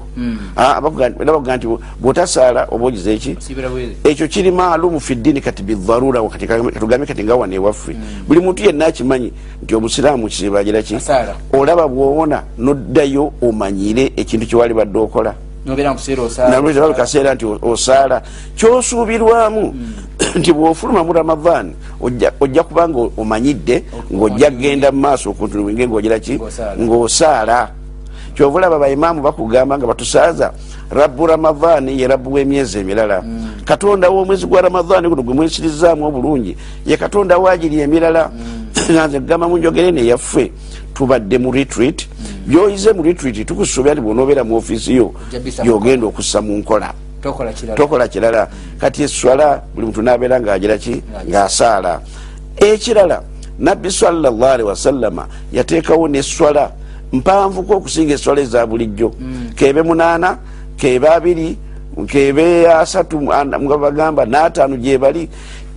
Ah, 0.55 0.81
bakuga- 0.81 1.11
era 1.21 1.31
bakuga 1.33 1.57
nti 1.57 1.67
bwotasaala 2.01 2.67
oba 2.71 2.85
ogize 2.85 3.13
eki 3.13 3.35
ekyo 4.03 4.27
kiri 4.27 4.51
maalumu 4.51 4.99
fi 4.99 5.15
ddiini 5.15 5.41
kati 5.41 5.63
bidharura 5.63 6.21
kati 6.29 6.47
tugambe 6.79 7.05
kati 7.05 7.23
nga 7.23 7.35
wano 7.35 7.53
ewaffe. 7.55 7.95
Buli 8.27 8.39
muntu 8.39 8.63
yenna 8.63 8.85
akimanyi 8.85 9.31
nti 9.63 9.75
obusiraamu 9.75 10.27
kisiiba 10.27 10.59
agira 10.59 10.81
ki? 10.83 10.93
Olaba 11.53 11.87
bwowona 11.87 12.43
noddayo 12.57 13.33
omanyire 13.41 14.11
ekintu 14.15 14.45
kyewali 14.45 14.73
badde 14.73 14.99
okola. 14.99 15.33
Nalwekyo 16.49 16.93
kaseera 16.93 17.33
nti 17.35 17.45
osaala. 17.61 18.21
Kyosuubirwamu 18.55 19.73
nti 20.37 20.53
bwofuluma 20.53 21.03
mu 21.03 21.13
ramadan 21.13 21.73
ojja- 22.01 22.63
kuba 22.63 22.89
nga 22.89 22.99
omanyidde 23.17 23.83
ngaojja 24.13 24.51
kgenda 24.51 24.91
mu 24.91 24.99
maaso 24.99 25.29
okuntuwinge 25.29 25.87
ngaogira 25.87 26.19
ki? 26.19 26.39
Kyova 28.35 28.57
olaba 28.57 28.79
baimaamu 28.79 29.21
bakugamba 29.21 29.77
nga 29.77 29.87
batusaaza 29.87 30.53
rabbu 30.89 31.27
ramadaani 31.27 32.01
ye 32.01 32.07
rabbu 32.07 32.33
w'emyezi 32.33 32.79
emirala. 32.79 33.23
Katonda 33.65 34.09
w'omwezi 34.09 34.45
gwa 34.45 34.61
ramadaani 34.61 35.09
guno 35.09 35.23
gwe 35.23 35.33
mwesirizaamu 35.33 36.05
obulungi. 36.05 36.55
Ye 36.85 36.97
katonda 36.97 37.37
waagiri 37.37 37.79
emirala. 37.81 38.29
Nze 39.07 39.19
kugamba 39.19 39.47
mu 39.47 39.57
njogera 39.57 39.87
eno 39.87 39.99
eyaffe 40.01 40.51
tubadde 40.93 41.37
mu 41.37 41.51
retreat. 41.51 42.05
Byoyize 42.47 42.93
mu 42.93 43.01
retreat 43.03 43.45
tukusuubira 43.45 43.93
nti 43.95 44.01
bwonaobeera 44.01 44.43
mu 44.43 44.55
ofiisi 44.57 44.95
yo 44.95 45.11
gyogenda 45.63 46.05
okussa 46.07 46.41
mu 46.41 46.57
nkola 46.57 46.93
tokola 47.75 48.07
kirala 48.07 48.47
kati 48.79 49.03
eswala 49.03 49.61
buli 49.75 49.85
muntu 49.87 50.01
nabeera 50.01 50.39
ngaagira 50.41 50.77
ki 50.77 51.01
ngaasaala 51.29 52.01
ekirala 52.57 53.21
nabbi 53.59 53.91
salllahalihi 53.91 54.69
wasallama 54.69 55.27
yateekawo 55.53 56.07
neswala 56.07 56.71
mpanvuko 57.13 57.73
okusinga 57.73 58.13
eswala 58.13 58.41
eza 58.41 58.65
bulijjo 58.67 59.13
kebe 59.55 59.81
munaana 59.81 60.37
kebe 60.77 61.07
abiri 61.09 61.57
kebe 62.07 62.67
asatu 62.71 63.33
ana- 63.33 63.59
nga 63.59 63.77
bagamba 63.77 64.25
n'ataano 64.25 64.77
gyebali 64.77 65.29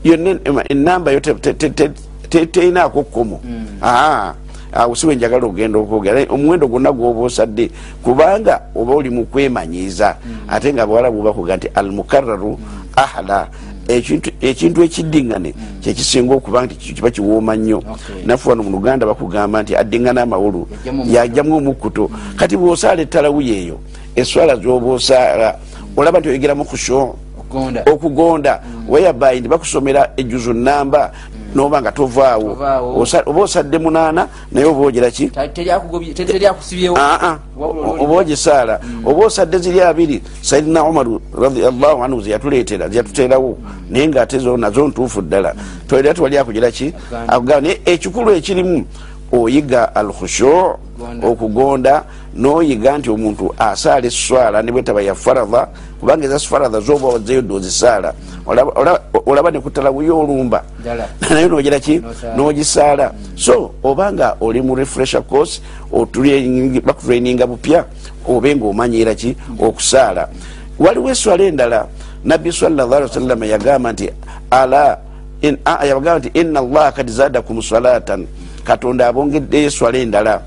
yonna 0.04 0.37
enamba 0.68 1.11
yo 1.12 1.20
te- 1.20 1.35
te- 1.35 1.54
te- 1.54 1.70
te- 1.70 1.90
te- 2.28 2.47
terinaako 2.47 3.02
kkomo 3.02 3.40
Aa, 3.82 4.35
awo 4.73 4.95
siwe 4.95 5.17
njagala 5.17 5.47
okugenda 5.47 5.79
okwogera. 5.79 6.27
Omuwendo 6.29 6.69
gwonna 6.69 6.93
gwoba 6.93 7.21
osadde 7.21 7.71
kubanga 8.03 8.61
oba 8.75 8.95
oli 8.95 9.11
mu 9.11 9.25
kwemanyiiza 9.27 10.17
ate 10.49 10.73
nga 10.73 10.87
bawalabu 10.87 11.23
bakuga 11.23 11.57
nti 11.57 11.69
almukararu 11.75 12.59
ahla. 12.97 13.49
Ekintu 13.91 14.31
ekintu 14.41 14.83
ekiddiŋŋane 14.83 15.55
kyekisinga 15.83 16.35
okuba 16.35 16.62
nti 16.62 16.75
kiba 16.75 17.11
kiwooma 17.11 17.57
nnyo. 17.57 17.83
Naffe 18.27 18.49
wano 18.49 18.62
mu 18.62 18.71
luganda 18.71 19.07
bakugamba 19.07 19.62
nti 19.62 19.75
addiŋŋana 19.75 20.23
amawulu 20.23 20.69
yajjamu 21.11 21.57
omukkuto. 21.57 22.11
kati 22.37 22.57
bw'osaala 22.57 23.03
ettalawu 23.03 23.43
yeeyo 23.43 23.79
eswala 24.17 24.57
zoba 24.57 24.87
osaala 24.87 25.59
olaba 25.97 26.21
nti 26.21 26.29
oyigiramu 26.29 26.65
kusho 26.65 27.15
okugonda 27.93 28.62
weyabayi 28.89 29.41
bakusomera 29.41 30.11
ejuzu 30.17 30.53
namba 30.53 31.12
noba 31.54 31.80
nga 31.83 31.92
tovaawo. 31.92 32.52
Oba 33.26 33.40
osadde 33.42 33.78
munaana 33.78 34.28
naye 34.52 34.66
oba 34.66 34.87
ogira 34.87 35.11
ki? 35.11 35.28
Ta- 35.30 35.47
teryakugobye- 35.49 36.14
te- 36.14 36.25
teryakusibyewo 36.25 36.97
Aa, 36.99 37.38
Wabula 37.57 37.87
o- 37.88 37.92
oli- 37.92 38.02
oba 38.04 38.14
ogisaala. 38.21 38.80
Oba 39.04 39.26
osadde 39.26 39.59
ziri 39.59 39.80
abiri 39.80 40.23
sayidina 40.42 40.85
umaru 40.85 41.21
radiallahu 41.40 42.04
anhu 42.04 42.21
zeyatuleetera 42.21 42.88
zeyatuteerawo 42.88 43.59
naye 43.90 44.09
ngaate 44.09 44.38
zo 44.38 44.57
nazo 44.57 44.88
ntuufu 44.88 45.23
ddala. 45.23 45.54
Toera 45.88 46.14
tewali 46.14 46.38
akugira 46.38 46.71
ki? 46.71 46.92
Agamba. 47.11 47.33
akugamba 47.33 47.61
naye 47.61 47.80
ekikulu 47.85 48.30
ekirimu 48.33 48.85
oyiga 49.33 49.95
alkhushu. 49.95 50.47
Okugonda. 50.47 50.89
Okugonda. 51.23 52.04
Noyiga 52.37 52.99
nti 52.99 53.11
omuntu 53.11 53.54
asaala 53.59 54.07
eswala 54.07 54.62
ne 54.62 54.73
bwetaba 54.73 55.02
ya 55.02 55.14
faradha 55.14 55.69
kubanga 56.00 56.25
eza 56.26 56.38
faradha 56.38 56.80
zoba 56.80 57.09
wazeyo 57.09 57.42
dozisaala 57.42 58.14
Olaba- 58.47 59.50
nekutalabuyo 59.52 60.19
olumba. 60.21 60.62
Naye 61.30 61.49
nogira 61.49 61.80
ki? 61.80 62.02
Nogisaala. 62.37 63.12
So 63.37 63.75
obanga 63.83 64.37
oli 64.40 64.61
mu 64.62 64.75
refresher 64.75 65.23
course 65.23 65.61
bakutraininga 65.90 67.47
bupya 67.47 67.85
obe 68.28 68.57
ngaomanyira 68.57 69.14
ki? 69.14 69.37
Okusaala. 69.59 70.28
Waliwo 70.78 71.11
eswala 71.11 71.45
endala 71.45 71.87
nabbi 72.25 72.52
sallallahu 72.52 73.02
wasallama 73.02 73.47
yagamba 73.47 73.92
nti 73.92 74.11
ala 74.50 74.99
in- 75.42 75.59
a- 75.64 75.85
yagamba 75.87 76.19
nti 76.19 76.30
inna 76.35 76.61
allaha 76.61 76.92
kad 76.92 77.09
zadakum 77.11 77.62
salatan. 77.62 78.26
Katonda 78.64 79.09
abongeddeyo 79.09 79.66
eswala 79.66 79.99
endala 79.99 80.40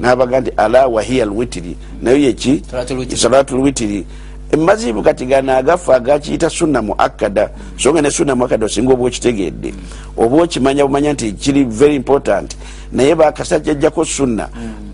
nabaga 0.00 0.40
nti 0.40 0.50
ala 0.56 0.86
wahiya 0.86 1.24
lwitiri 1.24 1.76
nayo 2.02 2.16
yeki 2.16 2.62
Salatul 2.70 2.98
witri. 2.98 3.16
salatul 3.16 3.60
witiri 3.60 4.06
emazibu 4.52 5.02
kati 5.02 5.26
gano 5.26 5.52
agafa 5.56 5.96
agakiyita 5.96 6.50
sunna 6.50 6.82
mu 6.82 6.94
akada 6.98 7.50
so 7.76 7.92
nga 7.92 8.02
ne 8.02 8.10
sunna 8.10 8.34
mu 8.34 8.44
akada 8.44 8.66
osinga 8.66 8.92
oba 8.92 9.04
okitegedde 9.06 9.74
oba 10.16 10.42
okimanya 10.42 10.86
bumanya 10.86 11.12
nti 11.12 11.32
kiri 11.32 11.64
very 11.64 11.94
important. 11.96 12.56
Naye 12.92 13.14
bakasa 13.14 13.58
jajjako 13.58 14.04
sunna 14.04 14.48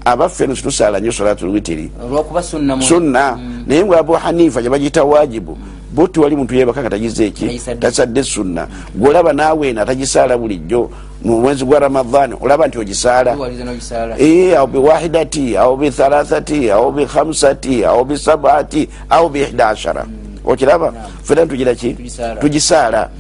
abaffe 0.05 0.47
no 0.47 0.57
situsaala 0.57 1.01
nyo 1.01 1.13
salatul 1.13 1.49
witiri 1.51 1.91
olwokuba 2.05 2.43
sunna 2.43 2.81
sunna. 2.83 3.39
Naye 3.67 3.85
nga 3.85 3.99
abu 3.99 4.13
hanifa 4.13 4.63
gyebagiyita 4.63 5.05
wajibu 5.05 5.59
bo 5.95 6.07
tiwali 6.09 6.37
muntu 6.37 6.55
yebaka 6.55 6.81
nga 6.83 6.91
tagize 6.91 7.27
eki 7.27 7.61
tasadde 7.79 8.23
sunna. 8.23 8.67
Gwolaba 8.95 9.33
naaweena 9.33 9.83
atagisaala 9.83 10.39
bulijjo 10.39 10.91
mu 11.23 11.41
mwezi 11.41 11.65
gwa 11.65 11.79
ramadhan 11.79 12.35
olaba 12.41 12.67
nti 12.67 12.79
ogisaala. 12.79 13.35
N'ogisaala. 13.35 14.19
Eh, 14.19 14.59
au 14.59 14.67
biwahidati 14.67 15.57
au 15.57 15.77
bithalathati 15.77 16.71
au 16.71 16.93
bikhamsati 16.93 17.85
au 17.85 18.05
bisabati 18.05 18.89
au 19.11 19.29
biihda 19.29 19.69
ashara 19.69 20.07
okiraba? 20.45 20.93
Fena 21.23 21.47
tugira 21.47 21.75
ki? 21.75 21.97
Tugisaala. 22.41 23.11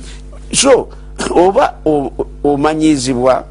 so 0.52 0.88
oba 1.30 1.74
omanyizibwa 2.44 3.44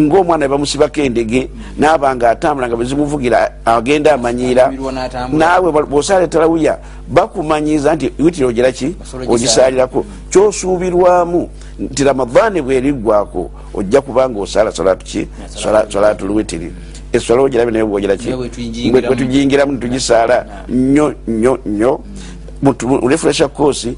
ngaomwana 0.00 0.44
webamusibako 0.44 1.00
endege 1.00 1.48
naaba 1.78 2.16
nga 2.16 2.30
atambula 2.30 2.68
nga 2.68 2.76
bwezimuvugira 2.76 3.50
agenda 3.64 4.14
amanyiira 4.14 4.70
n'atambula. 4.70 5.46
naawe 5.46 5.72
bwosala 5.86 6.24
etalawiya 6.24 6.78
bakumanyiza 7.08 7.94
nti 7.94 8.12
witiri 8.18 8.46
ogiraki 8.46 8.94
ogisalirako 9.28 10.04
kyosuubirwamu 10.30 11.48
nti 11.78 12.04
ramadhaani 12.04 12.62
bweriggwako 12.62 13.50
ojja 13.74 14.00
kubanga 14.00 14.40
osala 14.40 14.72
salatu 14.72 15.04
ki? 15.06 15.28
Sala- 15.62 15.86
salatu 15.92 16.26
lwitiri 16.26 16.72
eswala 17.12 17.42
ogirabe 17.42 17.70
naye 17.70 17.84
bwogiraki 17.84 18.30
bwetuyingiramu. 18.32 19.06
bwetugingiramu 19.06 19.72
netugisaala 19.72 20.46
nnyo 20.68 21.14
nnyo 21.28 21.58
nnyo. 21.66 22.00
Refresha 23.08 23.48
course 23.48 23.88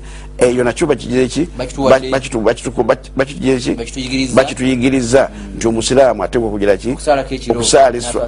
eyo 0.40 0.64
nakyo 0.64 0.86
bakigireki 0.86 1.48
Bakituyigiriza. 4.34 5.28
nti 5.56 5.68
omusiraamu 5.68 6.22
atekwa 6.24 6.48
okugira 6.48 6.76
ki? 6.76 6.88
Okusaala 7.52 8.00
salatul 8.00 8.20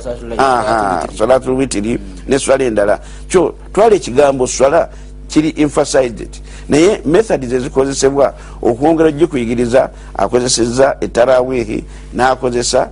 salatul 1.19 1.55
witiri. 1.57 1.99
neswala 2.29 2.65
endala. 2.65 3.01
Kyo 3.29 3.55
twala 3.73 3.95
ekigambo 3.97 4.47
swala 4.47 4.89
kiri 5.29 5.55
emphasized 5.57 6.29
naye 6.69 7.01
methods 7.05 7.53
ezikozesebwa 7.53 8.35
okwongera 8.63 9.09
ogikuyigiriza 9.09 9.91
akozeseza 10.15 10.97
etarawihi 11.01 11.85
n'akozesa 12.15 12.89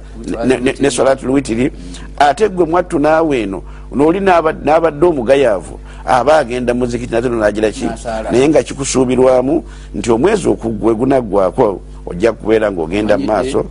ne- 0.46 0.56
ne- 0.56 0.74
ne 0.80 0.90
salatu 0.90 1.26
lwitiri 1.26 1.70
ate 2.18 2.48
gwe 2.48 2.64
mwattu 2.66 2.98
naawe 2.98 3.40
eno 3.42 3.62
nooli 3.94 4.20
n'aba- 4.20 4.52
n'abadde 4.64 5.06
omugayaavu 5.06 5.78
aba 6.10 6.38
agenda 6.38 6.74
muzikiti 6.74 7.12
nate 7.14 7.28
nonagiraki 7.28 7.84
N'asaala. 7.84 8.30
naye 8.30 8.48
nga 8.48 8.62
kikusuubirwamu 8.62 9.64
nti 9.94 10.10
omwezi 10.10 10.48
okugwe 10.48 10.94
gunaggwako 10.94 11.80
ojja 12.06 12.32
kubeera 12.32 12.72
ngaogenda 12.72 13.14
mu 13.18 13.26
maaso 13.26 13.64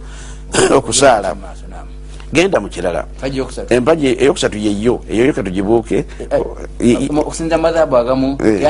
okusaala 0.72 1.36
genda 2.34 2.60
mu 2.60 2.70
kirala 2.70 3.06
Fajja 3.18 3.42
okusatu. 3.44 3.74
empaji 3.74 4.08
eyokusatu 4.08 4.58
yeyo 4.58 5.02
eyo 5.10 5.26
yoka 5.26 5.44
tugibuuke 5.44 6.06
Eh. 8.46 8.62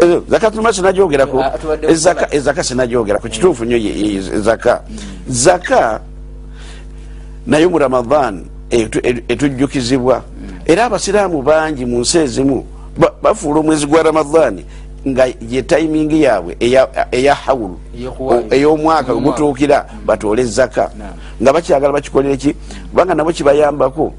Eh, 0.00 0.20
zaka 0.28 0.50
tuluma 0.50 0.72
sinagyogerako 0.72 1.40
Ah, 1.40 1.50
tubadde 1.58 1.86
ezaka 2.32 2.62
sinagyogerako 2.64 3.28
kituufu 3.28 3.64
ye- 3.64 4.20
zaka 4.40 4.82
zaka 5.28 6.00
nayo 7.46 7.70
mu 7.70 7.78
ramadan 7.78 8.44
etu- 8.70 9.00
etu- 9.04 9.22
etujjukizibwa 9.28 10.22
era 10.66 10.84
abasiraamu 10.84 11.42
bangi 11.42 11.84
mu 11.86 12.00
nsi 12.00 12.18
ezimu. 12.18 12.64
Ba- 12.98 13.12
bafuula 13.22 13.60
omwezi 13.60 13.86
gwa 13.86 14.02
ramadani 14.02 14.64
nga 15.08 15.26
ye 15.50 15.62
tayimingi 15.62 16.22
yaabwe 16.22 16.56
eya- 16.60 16.88
eya 17.12 17.34
hawulu 17.34 17.76
ey'omwaka 17.94 18.54
Ey'omwaka. 18.56 19.14
gutuukira 19.14 19.86
batoole 20.06 20.44
zaka 20.44 20.90
nga 21.42 21.52
bakyagala 21.52 21.92
bakikolere 21.92 22.36
ki? 22.36 22.54
Kubanga 22.90 23.14
nabo 23.14 23.32
kibayambako 23.32 24.14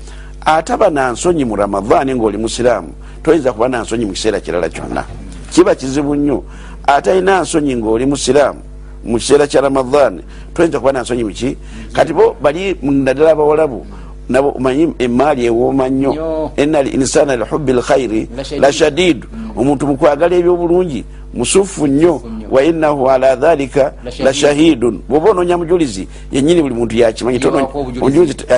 ataba 0.46 0.90
nansonyi 0.90 1.46
mu 1.46 1.56
ramadani 1.56 2.16
ngaoli 2.16 2.38
musiraamu 2.38 2.90
toyinza 3.24 3.54
kuba 3.54 3.68
nansonyi 3.70 4.06
mu 4.06 4.12
kiseera 4.14 4.40
kirala 4.40 4.70
kyonna. 4.70 5.04
Kiba 5.52 5.76
kizibu 5.76 6.16
nnyo. 6.16 6.44
Atalina 6.88 7.42
nsonyi 7.42 7.76
ngaoli 7.76 8.06
musiraamu 8.06 8.60
mu 9.06 9.18
kiseera 9.18 9.48
kya 9.48 9.62
ramadani 9.62 10.22
toyinza 10.54 10.80
kuba 10.80 10.92
nansonyi 10.92 11.24
muki 11.24 11.58
kati 11.94 12.14
bo 12.14 12.36
bali 12.42 12.76
naddala 12.82 13.32
abawalabu 13.32 13.86
nabo 14.30 14.50
omanyi 14.56 14.94
emaali 15.00 15.46
ewooma 15.46 15.90
nnyo. 15.90 16.52
Ina 16.58 16.80
al 16.80 16.88
insana 16.94 17.36
lihubi 17.36 17.74
lkhairi 17.74 18.30
La 18.38 18.44
shadidu. 18.44 18.72
shadidu 18.74 19.28
omuntu 19.58 19.88
mukwagala 19.88 20.36
ebyobulungi 20.36 21.04
musufu 21.34 21.88
nnyo. 21.88 22.22
Nnyo. 22.26 22.48
wa 22.52 22.64
innahu 22.64 23.10
ala 23.10 23.36
dhalika 23.36 23.84
La 23.84 23.92
la 24.04 24.12
shahidu. 24.12 24.34
shahidun. 24.34 25.00
Bwoba 25.10 25.30
onoonya 25.32 25.58
mujulizi 25.58 26.08
yenyini 26.32 26.62
buli 26.62 26.76
muntu 26.76 26.96
yakimanyi 26.96 27.40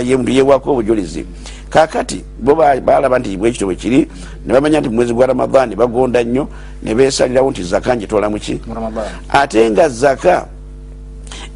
ye 0.06 0.16
muntu 0.18 0.32
yewaako 0.32 0.72
obujulizi. 0.72 1.26
Kakati 1.70 2.24
bo 2.40 2.56
ba- 2.56 2.80
balaba 2.80 3.20
nti 3.20 3.38
bwekityo 3.38 3.68
bwekiri 3.68 4.08
ne 4.46 4.54
bamanya 4.54 4.80
nti 4.80 4.90
mumwezi 4.90 5.14
gwa 5.14 5.26
ramadhani 5.28 5.76
bagonda 5.76 6.24
nnyo 6.24 6.48
ne 6.84 6.96
besalirawo 6.96 7.52
nti 7.52 7.64
zaka 7.64 7.96
njitoola 7.96 8.30
muki 8.30 8.60
mu 8.68 8.74
ramadan 8.74 9.06
ate 9.30 9.70
nga 9.72 9.90
zaka 9.90 10.46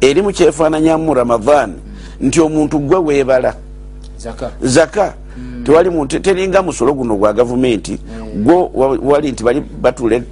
eri 0.00 0.22
mukyefaananyamu 0.22 1.04
mu 1.04 1.14
ramadhani 1.14 1.74
nti 2.20 2.40
omuntu 2.40 2.78
gwe 2.78 2.98
weebala 2.98 3.54
zaka. 4.62 5.14
Tewali 5.64 5.90
muntu 5.90 6.20
teringa 6.20 6.62
musolo 6.62 6.94
guno 6.94 7.16
gwa 7.16 7.32
gavumenti 7.32 7.98
gwo 8.34 8.70
wa- 8.74 8.98
wali 9.02 9.32
nti 9.32 9.44
bali 9.44 9.60
batule 9.80 10.22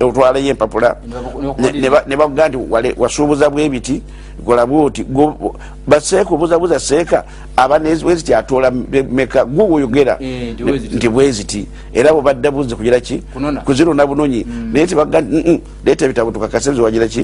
otwalayo 0.00 0.46
empapula. 0.50 0.96
Ne 1.06 1.14
baku- 1.14 1.38
ne 1.40 1.42
ne- 1.42 1.48
bakumalira. 1.48 1.80
ne 1.80 1.90
ba- 1.90 2.04
ne 2.08 2.16
bakuga 2.16 2.48
nti 2.48 2.56
wasuubuza 2.96 3.50
bwebiti 3.50 4.02
kola 4.44 4.66
bwoti 4.66 5.04
Gwo- 5.04 5.54
baseeka 5.86 6.34
obuzabuza 6.34 6.80
seeka 6.80 7.24
aba 7.56 7.78
weziti 8.04 8.34
atoola 8.34 8.70
me- 8.70 9.02
meka 9.02 9.44
gwe 9.44 9.64
woyogera. 9.64 10.16
Eh, 10.20 10.52
nti 10.54 11.08
bweziti. 11.08 11.66
era 11.94 12.12
bwebadda 12.12 12.50
buzi 12.50 12.74
kugira 12.74 13.00
ki? 13.00 13.22
Kunona. 13.32 13.60
kuzirona 13.60 14.06
bunonyi 14.06 14.44
naye 14.72 14.86
tibaga 14.86 15.20
nti, 15.20 15.34
"Mm, 15.36 15.42
mm, 15.46 15.60
leeta 15.84 16.04
ebitabo 16.04 16.30
tukakase 16.30 16.72
ziwagira 16.74 17.06
ki? 17.08 17.22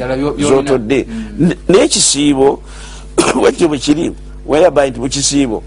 Zotodde. 0.49 1.07
N- 1.41 1.57
n'ekisiibo 1.69 2.61
wekityo 3.43 3.69
bwe 3.73 3.79
kiri 4.45 4.53
weyabayi 4.53 4.91
nti 4.91 5.01
mukisiibo 5.01 5.63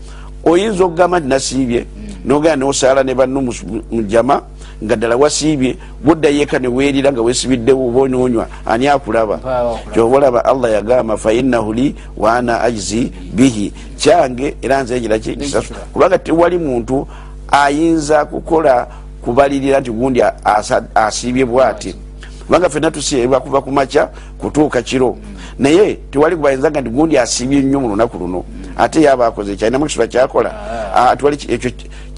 oyinza 0.46 0.86
okugamba 0.86 1.20
nti 1.20 1.28
nasiibye 1.30 1.86
nogenda 2.26 2.56
nosaala 2.56 3.04
ne 3.04 3.14
banno 3.16 3.42
mu- 3.42 4.04
jama 4.08 4.42
nga 4.84 4.96
ddala 4.96 5.16
wasiibye 5.18 5.76
bwoddayo 6.04 6.42
eka 6.42 6.60
neweerira 6.60 7.12
nga 7.12 7.22
wesibiddewo 7.22 7.88
oba 7.90 8.00
ononywa 8.02 8.48
ani 8.66 8.88
akulaba? 8.88 9.40
Kyoba 9.94 10.18
olaba 10.18 10.46
allah 10.46 10.72
yagamba 10.72 11.18
fainahu 11.18 11.74
li 11.74 11.96
wa 12.18 12.34
ana 12.38 12.62
ajizi 12.62 13.12
bihi. 13.34 13.74
Kyange 13.98 14.56
era 14.62 14.84
nze 14.84 15.00
giraki 15.00 15.30
Nekisasula. 15.30 15.80
kubanga 15.94 16.18
tewali 16.18 16.58
muntu 16.58 17.08
ayinza 17.52 18.26
kukola 18.26 18.88
kubalirira 19.22 19.80
nti 19.80 19.92
gundi 19.92 20.22
asiibye 20.96 21.46
bwati. 21.46 21.96
Kubanga 22.46 22.70
fenna 22.70 22.92
tusiibwa 22.92 23.40
kuva 23.40 23.62
ku 23.62 23.72
makya 23.72 24.10
kutuuka 24.38 24.82
kiro. 24.82 25.18
Naye 25.60 25.98
tewali 26.12 26.36
gwebayinzaga 26.36 26.82
nti 26.82 26.90
gundi 26.90 27.18
asiibye 27.18 27.62
nnyo 27.62 27.80
mu 27.80 27.88
lunaku 27.88 28.18
luno 28.18 28.44
ate 28.78 29.02
yaba 29.02 29.28
akoze 29.28 29.56
kyalinamu 29.56 29.86
ekisula 29.86 30.08
kyakola. 30.08 30.52
Ah, 30.96 31.16
ekyo 31.50 31.72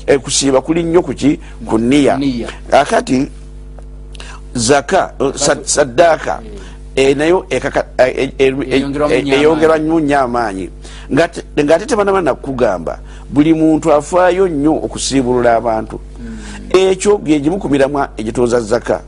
eh, 0.08 0.20
kusiiba 0.20 0.62
kuli 0.62 0.84
nnyo 0.84 1.02
kuki 1.02 1.40
ku 1.66 1.78
niya 1.78 2.18
akati 2.72 3.28
zaka 4.54 5.14
sa- 5.36 5.64
saddaaka 5.64 6.42
nayo 7.16 7.46
eh, 7.50 9.24
nnyo 9.80 10.00
nnyo 10.00 10.20
amaanyi. 10.20 10.70
Ng'ate 11.12 11.86
tebanaba 11.86 12.22
nakugamba 12.22 13.00
buli 13.30 13.54
muntu 13.54 13.94
afaayo 13.94 14.48
nnyo 14.48 14.74
okusiibulula 14.86 15.56
abantu. 15.56 16.00
Ekyo 16.70 17.18
byegimu 17.18 17.58
ku 17.60 17.70
miramwa 17.70 18.10
egitooza 18.18 18.60
zaka. 18.62 19.02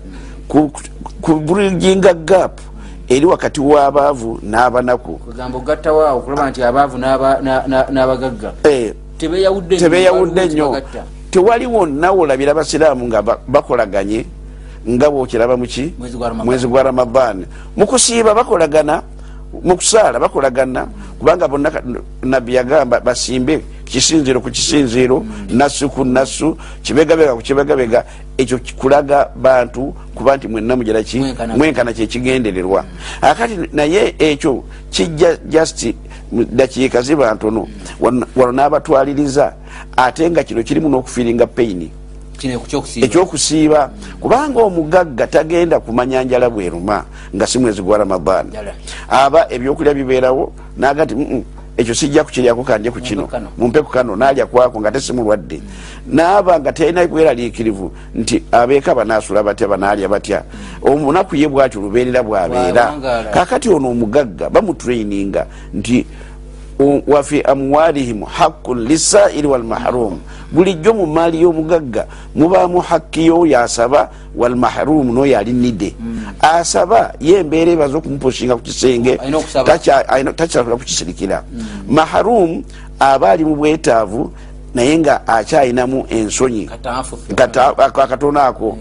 Ku 1.21 1.35
bulijinga 1.39 2.13
gaapu 2.13 2.63
eri 3.11 3.25
wakati 3.25 3.59
w'abaavu 3.61 4.39
n'abanaku. 4.43 5.13
Kugamba 5.27 5.57
ogattawaawo 5.57 6.19
okulaba 6.19 6.49
nti 6.49 6.63
abaavu 6.63 6.97
n'aba- 6.97 7.41
na- 7.43 7.63
na- 7.67 7.87
n'abagagga. 7.91 8.51
Eh, 8.63 8.93
tebeyawudde 9.17 10.45
nnyo, 10.47 10.71
tewali 11.31 11.65
wonna 11.65 12.11
wolabira 12.11 12.51
abasiraamu 12.51 13.07
nga 13.07 13.21
ba- 13.21 13.39
bakolaganye 13.47 14.25
nga 14.89 15.07
bwokiraba 15.11 15.57
muki 15.57 15.93
Mwezi 16.45 16.67
gwa 16.67 16.83
ramadan 16.83 17.45
mukusiiba 17.77 18.33
bakolagana 18.33 19.03
mukusaala 19.63 20.19
bakolagana 20.19 20.87
kubanga 21.19 21.47
bonna 21.47 21.69
nabbi 22.23 22.55
yagamba 22.55 22.99
basimbe 22.99 23.61
kisinziro 23.91 24.39
ku 24.41 24.49
kisinziro 24.51 25.25
nasu 25.49 25.89
ku 25.89 26.05
nasu 26.05 26.57
kibegabega 26.83 27.35
ku 27.35 27.41
kibegabega 27.41 28.05
ekyo 28.37 28.59
kulaga 28.79 29.29
bantu 29.35 29.93
kuba 30.15 30.37
nti 30.37 30.47
mwenna 30.47 30.75
mugeraki 30.75 31.19
Mwenkana. 31.57 31.93
kyekigendererwa 31.93 32.85
akati 33.21 33.57
naye 33.73 34.15
ekyo 34.19 34.63
kijja 34.91 35.37
just 35.49 35.93
dakiika 36.31 37.01
ziba 37.01 37.33
ntono. 37.33 37.67
Wano 37.99 38.51
n'abatwaliriza 38.51 39.53
ate 39.97 40.29
nga 40.31 40.43
kino 40.43 40.63
kirimu 40.63 40.89
n'okufiiringa 40.89 41.47
payini 41.47 41.91
kino 42.39 42.61
ekyokusiiba. 43.03 43.89
Kubanga 44.19 44.59
omugagga 44.63 45.27
tagenda 45.27 45.79
kumanya 45.79 46.23
njala 46.23 46.49
bweruma 46.49 47.03
nga 47.35 47.47
si 47.47 47.59
mwezi 47.59 47.81
gwa 47.81 47.97
ramadan 47.97 48.47
Ddala. 48.47 48.73
aba 49.09 49.51
ebyokulya 49.53 49.93
bibeerawo 49.93 50.53
naga 50.77 51.05
nti 51.05 51.15
"Mm, 51.15 51.27
mm, 51.31 51.43
ekyo 51.81 51.95
sijja 51.95 52.23
kukiryako 52.23 52.63
kanje 52.63 52.91
ku 52.91 52.99
kino? 52.99 53.27
Kano." 53.27 53.49
mumpe 53.57 53.81
ku 53.81 53.91
kano 53.91 54.15
naalya 54.15 54.45
kwako 54.45 54.79
nga 54.79 54.91
tesimulwadde 54.91 55.61
naaba 56.07 56.59
nga 56.59 56.71
talina 56.73 57.07
bweraliikirivu 57.07 57.91
nti 58.15 58.43
abeeka 58.51 58.95
banaasula 58.95 59.43
batya 59.43 59.67
banaalya 59.67 60.07
batya. 60.09 60.43
Omunaku 60.81 61.35
ye 61.35 61.47
bwatyo 61.47 61.81
lubeerera 61.81 62.23
bwabeera. 62.23 62.93
Kakati 63.33 63.69
ono 63.69 63.89
omugagga 63.89 64.49
bamutraininga 64.49 65.45
nti 65.73 66.05
wafi 67.07 67.41
amwalihim 67.41 68.23
haqqun 68.23 68.85
lisairi 68.87 69.47
walmahrum 69.47 70.19
bulijjo 70.51 70.93
mu 70.93 71.05
maali 71.05 71.41
y'omugagga 71.41 72.05
mubaamu 72.35 72.79
hakki 72.79 73.25
y'oyo 73.25 73.59
asaba 73.59 74.09
walmahrum 74.35 75.11
n'oyo 75.13 75.37
alinidde 75.39 75.93
asaba 76.41 77.13
ye 77.19 77.39
embeera 77.39 77.71
ebaza 77.71 77.97
okumupushinga 77.97 78.55
ku 78.55 78.61
kisenge 78.63 79.17
takyasula 80.35 80.75
kukisirikira 80.75 81.43
mahrum 81.87 82.63
aba 82.99 83.31
ali 83.31 83.45
mu 83.45 83.55
bwetaavu 83.55 84.31
naye 84.75 84.97
nga 84.99 85.27
akyayinamu 85.27 86.05
ensonyi. 86.09 86.65
Kata- 87.35 87.67
ako- 87.67 88.01
ako. 88.47 88.77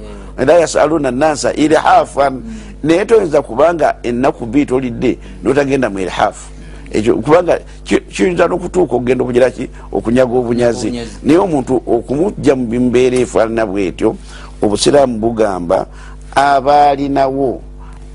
La 0.46 0.54
yasaluna 0.54 1.10
nasa 1.10 1.52
ilhafan. 1.52 2.42
Naye 2.82 3.04
toyinza 3.04 3.42
kubanga 3.42 3.96
ennaku 4.02 4.46
bii 4.46 4.66
tolidde 4.66 5.18
notagenda 5.42 5.90
mu 5.90 5.98
ilhafu 5.98 6.50
ekyo 6.92 7.16
kubanga 7.16 7.58
ki- 7.84 8.00
kiyinza 8.10 8.48
nokutuuka 8.48 8.94
okugenda 8.96 9.24
okugiraki 9.24 9.68
okunyaga 9.92 10.34
obunyazi. 10.38 10.90
Naye 11.22 11.38
omuntu 11.38 11.82
okumujja 11.86 12.54
mu 12.56 12.80
mbeera 12.80 13.16
efaanana 13.18 13.66
bwetyo 13.66 14.16
obusiraamu 14.62 15.18
bugamba 15.18 15.86
abaalinawo 16.34 17.60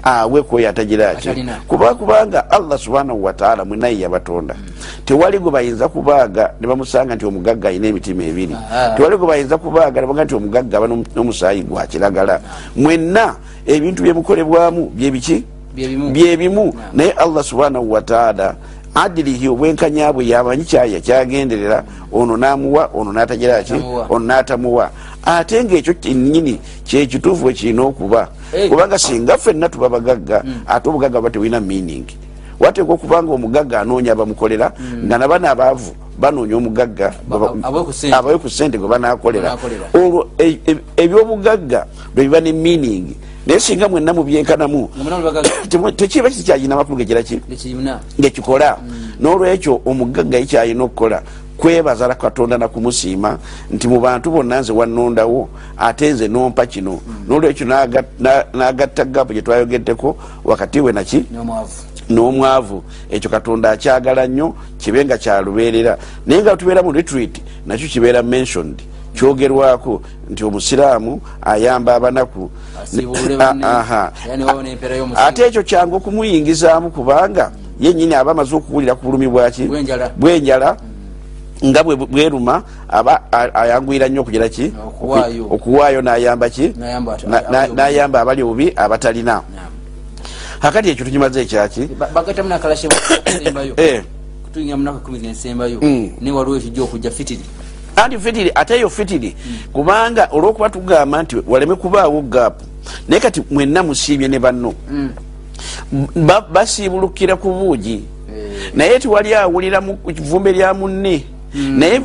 aweko 0.03 0.55
oyo 0.55 0.69
atagiraki 0.69 1.29
kuba 1.67 1.95
kubanga 1.95 2.51
allah 2.51 2.77
subhanahu 2.77 3.23
wataala 3.23 3.65
mwenaye 3.65 3.99
yabatonda. 3.99 4.55
Tewali 5.05 5.39
gwe 5.39 5.51
bayinza 5.51 5.87
kubaaga 5.87 6.53
ne 6.61 6.67
bamusanga 6.67 7.15
nti 7.15 7.25
omugagga 7.25 7.69
alina 7.69 7.87
emitima 7.87 8.23
ebiri. 8.23 8.55
Ah. 8.71 8.93
tewali 8.97 9.17
gwe 9.17 9.27
bayinza 9.27 9.57
kubaaga 9.57 10.01
ne 10.01 10.07
baga 10.07 10.23
nti 10.25 10.35
omugagga 10.35 10.77
aba 10.77 10.87
n'omu- 10.87 11.05
n'omusaayi 11.15 11.63
gwa 11.63 11.87
kiragala. 11.87 12.41
Mwenna 12.75 13.35
ebintu 13.65 14.03
byemukolebwamu 14.03 14.89
byebiki 14.93 15.43
byebimu. 16.11 16.73
Naye 16.93 17.11
allah 17.11 17.43
subhanahu 17.43 17.91
wataala 17.91 18.55
adirihi 18.95 19.47
obwenkanya 19.47 20.13
bwe 20.13 20.27
yamanyi 20.27 20.63
kyaya 20.63 20.99
kyagenderera 21.01 21.83
ono 22.11 22.37
namuwa 22.37 22.89
ono 22.93 23.11
natagiraki 23.13 23.71
Tamuwa. 23.73 24.05
ono 24.09 24.25
natamuwa. 24.25 24.89
Ate 25.25 25.63
ngaekyo 25.63 25.93
kyennyini 25.93 26.59
kyekituufu 26.83 27.43
bwe 27.43 27.53
kirina 27.53 27.81
okuba? 27.83 28.27
Kubanga 28.69 28.97
singa 28.99 29.37
ffenna 29.37 29.69
tuba 29.69 29.89
bagagga 29.89 30.43
ate 30.67 30.89
obugagga 30.89 31.19
buba 31.19 31.29
tebulina 31.29 31.59
meaning. 31.59 32.05
Wateeka 32.59 32.93
okubanga 32.93 33.33
omugagga 33.33 33.81
anoonya 33.81 34.11
abamukolera 34.11 34.71
nga 35.05 35.17
nabana 35.17 35.51
abaavu 35.51 35.91
banoonya 36.19 36.55
omugagga 36.57 37.11
Ba- 37.27 37.51
abawe 38.11 38.37
ku 38.39 38.47
ssente 38.49 38.77
gwe 38.77 38.87
banakolera 38.87 39.57
olwo 39.93 40.27
e- 40.39 40.59
e- 40.67 40.79
ebyobugagga 40.97 41.85
bwe 42.15 42.23
biba 42.23 42.39
ne 42.39 42.53
meaning 42.53 43.11
naye 43.47 43.59
singa 43.59 43.89
mwenna 43.89 44.13
mubyenkanamu 44.13 44.89
tekiba 45.97 46.29
kikyalina 46.29 46.75
makulu 46.75 46.97
gekiraki 46.97 47.39
lekiyina 47.49 47.99
ngekikola 48.19 48.77
n'olwekyo 49.19 49.81
omugagga 49.85 50.37
yikyalina 50.37 50.83
okukola 50.83 51.21
kwebaza 51.57 52.07
la 52.07 52.15
katonda 52.15 52.57
nakumusiima 52.57 53.37
nti 53.71 53.87
mu 53.87 53.99
bantu 53.99 54.31
bonna 54.31 54.59
nze 54.59 54.73
wannondawo 54.73 55.49
ate 55.77 56.11
nze 56.13 56.27
nompa 56.27 56.65
kino. 56.65 56.99
N'olwekyo 57.27 57.65
naga- 57.65 58.03
na- 58.19 58.45
nagatta 58.53 59.05
gapu 59.05 59.33
gye 59.33 59.41
twayogeddeko 59.41 60.17
wakati 60.43 60.79
we 60.81 60.91
naki 60.91 61.23
n'omwavu. 62.09 62.83
Ekyo 63.09 63.29
katonda 63.29 63.71
akyagala 63.71 64.27
nnyo 64.27 64.55
kibe 64.77 65.05
nga 65.05 65.17
kyalubeerera 65.17 65.97
naye 66.25 66.41
nga 66.41 66.57
tubeera 66.57 66.83
mu 66.83 66.91
retreat 66.91 67.41
nakyo 67.65 67.87
kibeera 67.87 68.23
mentioned 68.23 68.81
kyogerwako 69.15 70.01
nti 70.29 70.43
omusiraamu 70.43 71.21
ayamba 71.41 71.95
abanaku. 71.95 72.49
Ate 75.15 75.41
ekyo 75.47 75.63
kyangu 75.63 75.95
okumuyingizaamu 75.95 76.91
kubanga 76.91 77.51
yenyini 77.79 78.15
aba 78.15 78.31
amaze 78.31 78.55
okuwulira 78.55 78.95
ku 78.95 79.05
bulumi 79.05 79.27
bwaki 79.27 79.63
Bw'enjala. 80.17 80.77
nga 81.65 81.83
bwe 81.83 81.95
bweruma 81.95 82.63
aba 82.87 83.21
ayanguyira 83.31 84.07
nnyo 84.07 84.21
okugira 84.21 84.49
ki? 84.49 84.73
Okuwaayo. 85.49 86.01
nayamba 86.01 86.49
ki? 86.49 86.73
N'ayamba 87.75 88.19
abali 88.21 88.43
obubi. 88.43 88.73
abatalina. 88.75 89.41
Naam. 89.55 89.75
kakati 90.61 90.89
ekyo 90.89 91.05
tukimaze 91.05 91.41
ekyaki 91.41 91.89
kutulinga 94.43 94.77
munaku 94.77 94.97
ekumi 94.97 95.19
zensembayo 95.19 95.79
Mm. 95.81 96.11
naye 96.21 96.31
waliwo 96.35 96.57
ekijja 96.57 96.83
okujja 96.83 97.11
fitiri 97.11 97.45
anti 97.95 98.19
fitiri 98.19 98.51
ate 98.55 98.79
yo 98.79 98.89
fitiri 98.89 99.35
kubanga 99.73 100.27
olwokuba 100.31 100.69
tugamba 100.69 101.23
nti 101.23 101.35
waleme 101.47 101.75
kubaawo 101.75 102.21
gaapu. 102.21 102.63
Naye 103.07 103.21
kati 103.21 103.41
mwenna 103.51 103.83
musiibye 103.83 104.27
ne 104.27 104.39
banno. 104.39 104.73
Ba- 106.15 106.41
basiibulukira 106.41 107.35
ku 107.35 107.51
buugi. 107.51 108.03
Naye 108.73 108.99
tiwali 108.99 109.33
awulira 109.33 109.81
mu 109.81 109.97
vumbe 110.23 110.51
lya 110.51 110.73
munne. 110.73 111.23
Naye 111.53 112.01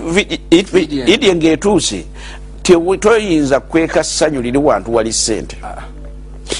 i- 0.50 0.56
i- 0.56 1.12
idye 1.14 1.34
ngaetuuse 1.34 2.04
toyinza 3.00 3.60
kweka 3.60 4.04
ssanyu 4.04 4.42
liri 4.42 4.58
wantu 4.58 4.94
wali 4.94 5.12
sente 5.12 5.56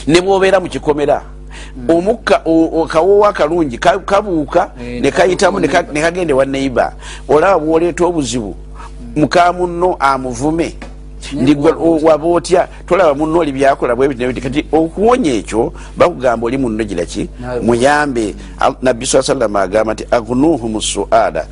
ne 0.06 0.20
bwobeera 0.20 0.60
mu 0.60 0.68
kikomera 0.68 1.22
omukka 1.88 2.42
o- 2.44 2.80
o- 2.82 2.86
kawowo 2.86 3.26
akalungi 3.26 3.78
ka- 3.78 3.98
kabuuka 3.98 4.70
Eh, 4.82 5.00
ne 5.02 5.10
kayitamu 5.10 5.60
ne 5.60 5.68
ka- 5.68 5.82
neighbor. 5.82 5.94
ne 5.94 6.00
kagende 6.00 6.32
wa 6.32 6.44
neiba 6.44 6.92
olaba 7.28 7.58
bwoleeta 7.58 8.04
obuzibu 8.06 8.56
muka 9.16 9.52
munno 9.52 9.96
amuvume. 9.98 10.74
Ndigwe 11.32 11.72
waba 12.02 12.26
otya? 12.26 12.68
Tolaba 12.86 13.14
munno 13.14 13.38
oli 13.38 13.52
byakola 13.52 13.94
bwebiti 13.96 14.40
kati 14.40 14.64
okuwonya 14.72 15.32
ekyo 15.32 15.72
bakugamba 15.96 16.46
oli 16.46 16.58
munno 16.58 16.84
giraki 16.84 17.28
muyambe. 17.62 18.34
Nabbi 18.82 19.06
saa 19.06 19.22
salama 19.22 19.60
agamba 19.62 19.92
nti 19.94 20.04
agunuhum 20.10 20.80
suala 20.80 21.46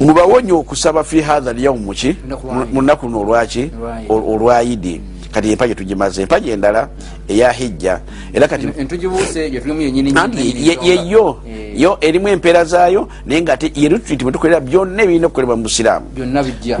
mubawonye 0.00 0.52
okusaba 0.52 1.04
fi 1.04 1.20
hatha 1.20 1.52
lyaumu 1.52 1.92
ki? 1.94 2.16
Lunaku 2.22 2.46
lwa 2.46 2.62
Eid. 2.64 2.74
mu 2.74 2.80
lunaku 2.80 3.06
luno 3.06 3.20
olwaki 3.20 3.70
Olwa 3.78 4.00
Eid. 4.00 4.10
Ol- 4.10 4.24
olwaidi 4.34 5.00
kati 5.36 5.52
empaji 5.52 5.74
tugimaze 5.74 6.22
empaji 6.22 6.50
endala 6.50 6.88
eya 7.28 7.52
hijja. 7.52 8.00
Era 8.32 8.48
kati 8.48 8.68
entugibuuse 8.78 9.50
gye 9.50 9.60
tulimu 9.60 9.80
yenyini 9.82 10.12
anti 10.16 10.68
ye- 10.68 10.78
yeyo 10.82 11.36
yo 11.76 11.98
erimu 12.00 12.28
empeera 12.28 12.64
zaayo 12.64 13.08
naye 13.26 13.42
nga 13.42 13.52
ate 13.52 13.68
ye 13.74 13.88
retreat 13.88 14.22
mwetukolera 14.22 14.60
byonna 14.60 15.02
ebirina 15.02 15.26
okukolebwa 15.26 15.56
mu 15.56 15.62
busiraamu. 15.68 16.06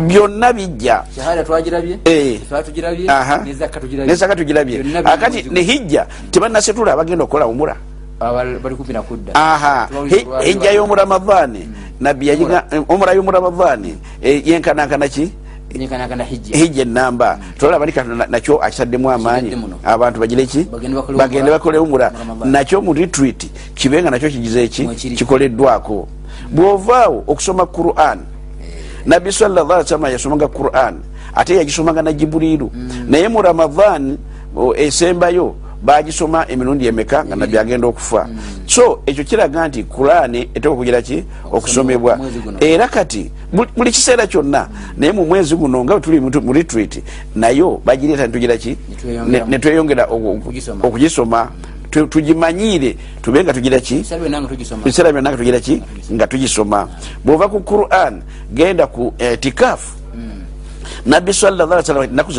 Byonna 0.08 0.52
bijja. 0.52 1.04
Twagirabye 1.44 1.98
Eh. 2.04 2.40
tugirabye 4.36 4.80
akati 5.04 5.44
ne 5.52 5.60
hijja 5.62 6.06
tebanasetula 6.30 6.92
abagenda 6.92 7.24
okukola 7.24 7.46
umura. 7.46 7.76
Olwali 9.92 10.24
hijja 10.44 10.72
y'omuramavaani 10.72 11.68
nabbi 12.00 12.28
yagiga 12.28 12.64
omura 12.88 13.12
y'omuramavaani 13.12 13.92
yenkanankana 14.22 15.08
ki 15.08 15.28
hijja. 16.24 16.82
Enamba 16.82 17.38
tolaba 17.58 17.86
ni 17.86 17.92
katonda 17.92 18.26
nakyo 18.26 18.62
akitaddemu 18.62 19.10
amaanyi. 19.10 19.56
abantu 19.84 20.20
bagire 20.20 20.46
ki? 20.46 20.66
Bagende 21.16 21.50
bakole 21.50 21.78
umura. 21.78 22.12
nakyo 22.44 22.80
mu 22.80 22.92
retreat 22.92 23.46
kibe 23.74 24.02
nga 24.02 24.10
nakyo 24.10 24.30
kigize 24.30 24.64
eki 24.64 24.88
kikoleddwako. 25.16 26.08
Bwovaawo 26.50 27.24
okusoma 27.26 27.66
quran. 27.66 28.18
Nabbi 29.06 29.32
sallam 29.32 29.68
yasomanga 30.12 30.48
quran. 30.48 30.94
Ate 31.34 31.56
yagisomanga 31.56 32.02
na 32.02 32.12
jibuliru 32.12 32.70
naye 33.08 33.28
mu 33.28 33.42
ramadan 33.42 34.18
esembayo 34.76 35.54
bagisoma 35.82 36.44
emirundi 36.48 36.86
emeka 36.86 37.24
nga 37.24 37.36
nabbi 37.36 37.58
agenda 37.58 37.86
okufa? 37.86 38.28
So 38.66 39.02
ekyo 39.06 39.24
kiraga 39.24 39.68
nti 39.68 39.84
qurani 39.84 40.40
eteeka 40.54 40.70
okugira 40.70 41.02
ki? 41.02 41.24
Okusomebwa. 41.52 42.18
era 42.60 42.88
kati 42.88 43.30
buli- 43.52 43.90
kiseera 43.90 44.26
kyonna 44.26 44.68
naye 44.96 45.12
mu 45.12 45.24
mwezi 45.26 45.56
guno 45.56 45.84
nga 45.84 46.00
tuli 46.00 46.20
mu- 46.20 46.52
retreat 46.52 47.02
nayo 47.34 47.80
bagireeta 47.84 48.26
nitugira 48.26 48.56
ki? 48.56 48.76
Netweyongera 49.48 50.06
Okugisoma. 50.06 50.84
okugisoma 50.86 51.48
Tu- 51.90 52.06
tugimanyiire 52.06 52.96
tube 53.22 53.44
nga 53.44 53.52
tugira 53.52 53.80
ki? 53.80 53.94
Biseera 54.84 55.12
byonna 55.12 55.30
nga 55.30 55.36
tugira 55.38 55.60
ki? 55.60 55.82
Nga 56.12 56.26
tugisoma 56.26 56.88
bwova 57.24 57.48
ku 57.48 57.60
quran 57.60 58.22
genda 58.52 58.86
ku 58.86 59.14
etikafu 59.18 59.94
nabbi 61.06 61.32
sallasalam 61.32 62.02
enaku 62.02 62.30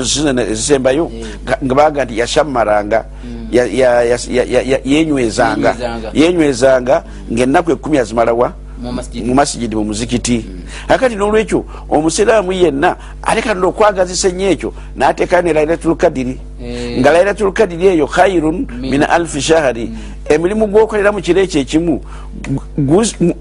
ezisembayo 0.51 1.11
nga- 1.45 1.59
nga 1.63 1.75
baga 1.75 2.05
nti 2.05 2.19
yashammaranga 2.19 3.05
ya- 3.51 3.65
ya- 3.65 4.03
ya- 4.03 4.19
ya- 4.29 4.43
ya- 4.43 4.61
ya- 4.61 4.81
yenywezanga. 4.85 5.75
Yenywezanga. 6.13 7.03
ngaenaku 7.31 7.71
ekumi 7.71 7.97
azimalawa 7.97 8.53
mu 8.81 9.33
masijidi 9.33 9.75
mu 9.75 9.83
muzikiti. 9.89 10.45
Akati 10.87 11.15
nolwekyo 11.15 11.65
omusiraamu 11.89 12.51
yenna 12.53 12.95
alekanira 13.23 13.67
okwagazisa 13.67 14.27
ennyo 14.29 14.49
ekyo 14.49 14.73
nateekayo 14.95 15.41
ne 15.41 15.53
lairatul 15.53 15.95
kadiri 15.95 16.37
Eh. 16.61 16.99
nga 16.99 17.11
lairatul 17.11 17.51
kadiri 17.53 17.87
eyo 17.87 18.05
khairun 18.07 18.67
min. 18.81 19.01
alfi 19.03 19.41
shahari 19.41 19.89
emirimu 20.29 20.67
gwokolera 20.67 21.11
mu 21.11 21.21
kiro 21.21 21.41
ekyo 21.41 21.61
ekimu 21.61 22.01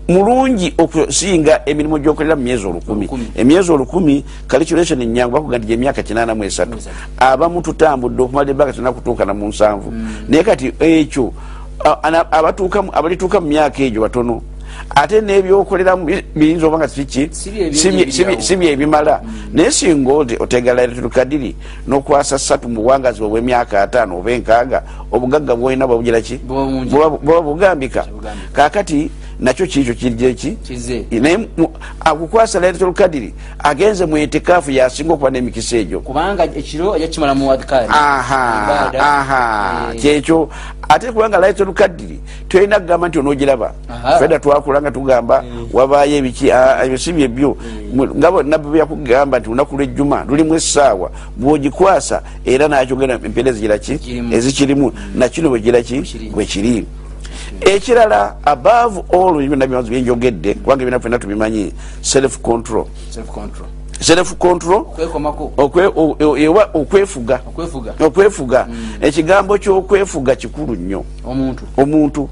mulungi 0.08 0.74
okusinga 0.78 1.62
emirimu 1.66 1.98
gyokolera 1.98 2.36
mu 2.36 2.42
myezi 2.42 2.66
olukumi. 2.66 3.08
Emyezi 3.34 3.72
olukumi 3.72 4.24
calculation 4.48 5.02
enyangu 5.02 5.34
bakuga 5.34 5.58
nti 5.58 5.66
gyemyaka 5.66 6.02
kinana 6.02 6.34
mu 6.34 6.44
esatu. 6.44 6.70
Mu 6.70 6.78
esatu. 6.78 6.96
abamu 7.18 7.62
tutambudde 7.62 8.22
okumala 8.22 8.50
ebbanga 8.50 8.72
tena 8.72 8.92
kutuuka 8.92 9.24
na 9.24 9.34
mu 9.34 9.48
nsanvu. 9.48 9.92
Naye 10.28 10.42
kati 10.44 10.72
ekyo 10.80 11.32
abalituuka 12.92 13.40
mu 13.40 13.46
myaka 13.46 13.82
egyo 13.82 14.00
batono 14.00 14.42
ate 14.94 15.20
nebyokoleramu 15.20 16.04
bi- 16.04 16.24
biyinza 16.34 16.66
oba 16.66 16.78
nga 16.78 16.88
siki 16.88 17.28
Si 17.32 17.50
bye 17.50 17.64
bingi 17.70 17.76
si 17.78 17.90
bye- 17.90 18.10
si 18.10 18.22
bye- 18.24 18.32
ebiri 18.32 18.42
si 18.42 18.56
bye 18.56 18.72
ebimala. 18.72 19.20
Naye 19.52 19.70
singa 19.70 20.12
oti 20.12 20.36
otega 20.40 20.74
lailatul 20.74 21.10
kadiri 21.10 21.54
nokwasa 21.86 22.38
satu 22.38 22.68
mu 22.68 22.82
buwangazi 22.82 23.22
obw'emyaka 23.22 23.82
ataano 23.82 24.18
oba 24.18 24.30
enkaaga 24.32 24.82
obugagga 25.12 25.54
bwolina 25.56 25.86
bwabugira 25.86 26.20
ki 26.20 26.36
Buba 26.46 27.40
bugambika 27.42 28.02
Bugambika. 28.04 28.52
Nakyo 29.40 29.66
kiikyo 29.66 29.94
kirjeki 29.94 30.56
naye 31.20 31.48
akukwasa 32.00 32.60
lailatul 32.60 32.92
kadiri 32.92 33.34
agenze 33.58 34.06
mu 34.06 34.16
etikaafu 34.16 34.70
yasinga 34.70 35.12
okuba 35.12 35.30
n'emikisa 35.30 35.76
egyo. 35.76 36.00
Aha 39.00 39.92
kyekyo 40.00 40.48
ate 40.88 41.12
kubanga 41.12 41.38
lailatul 41.38 41.72
kadiri 41.74 42.20
tolina 42.48 42.80
kugamba 42.80 43.08
nti 43.08 43.18
onogiraba 43.18 43.72
Aha. 43.88 44.18
fedda 44.18 44.38
twakula 44.38 44.80
nga 44.82 44.90
tugamba 44.90 45.44
wabaayo 45.72 46.16
ebiki 46.16 46.52
ah, 46.52 46.84
ebyo 47.18 47.56
nga 48.16 48.30
bo- 48.30 48.42
nabbi 48.42 48.68
byakugamba 48.68 49.38
nti 49.38 49.48
lunaku 49.48 49.76
lwejjuma 49.76 50.24
lulimu 50.28 50.54
essaawa 50.54 51.10
bwogikwasa 51.36 52.22
era 52.44 52.68
nakyogera 52.68 53.14
empeera 53.24 53.50
ezigiraki 53.50 53.98
Kirimu. 53.98 54.34
ezikirimu. 54.34 54.92
Nakino 55.14 55.48
bwegiraki 55.50 56.00
Bwekiri. 56.34 56.86
Ekirala 57.60 58.36
above 58.44 59.02
all 59.12 59.34
ebyo 59.36 59.48
byonna 59.48 59.66
byomazi 59.66 59.90
byenjogedde 59.90 60.54
kubanga 60.54 60.82
ebina 60.82 61.00
fena 61.00 61.18
tubimanyi 61.18 61.72
self 62.02 62.38
control. 62.42 62.86
Self 64.00 64.36
control. 64.38 64.86
Okwefuga. 66.74 67.40
Okwefuga. 67.44 67.94
Okwefuga. 68.00 68.68
Ekigambo 69.00 69.58
kyokwefuga 69.58 70.36
kikulu 70.36 70.74
nnyo. 70.74 71.04
Omuntu. 71.24 71.64
Omuntu. 71.76 72.28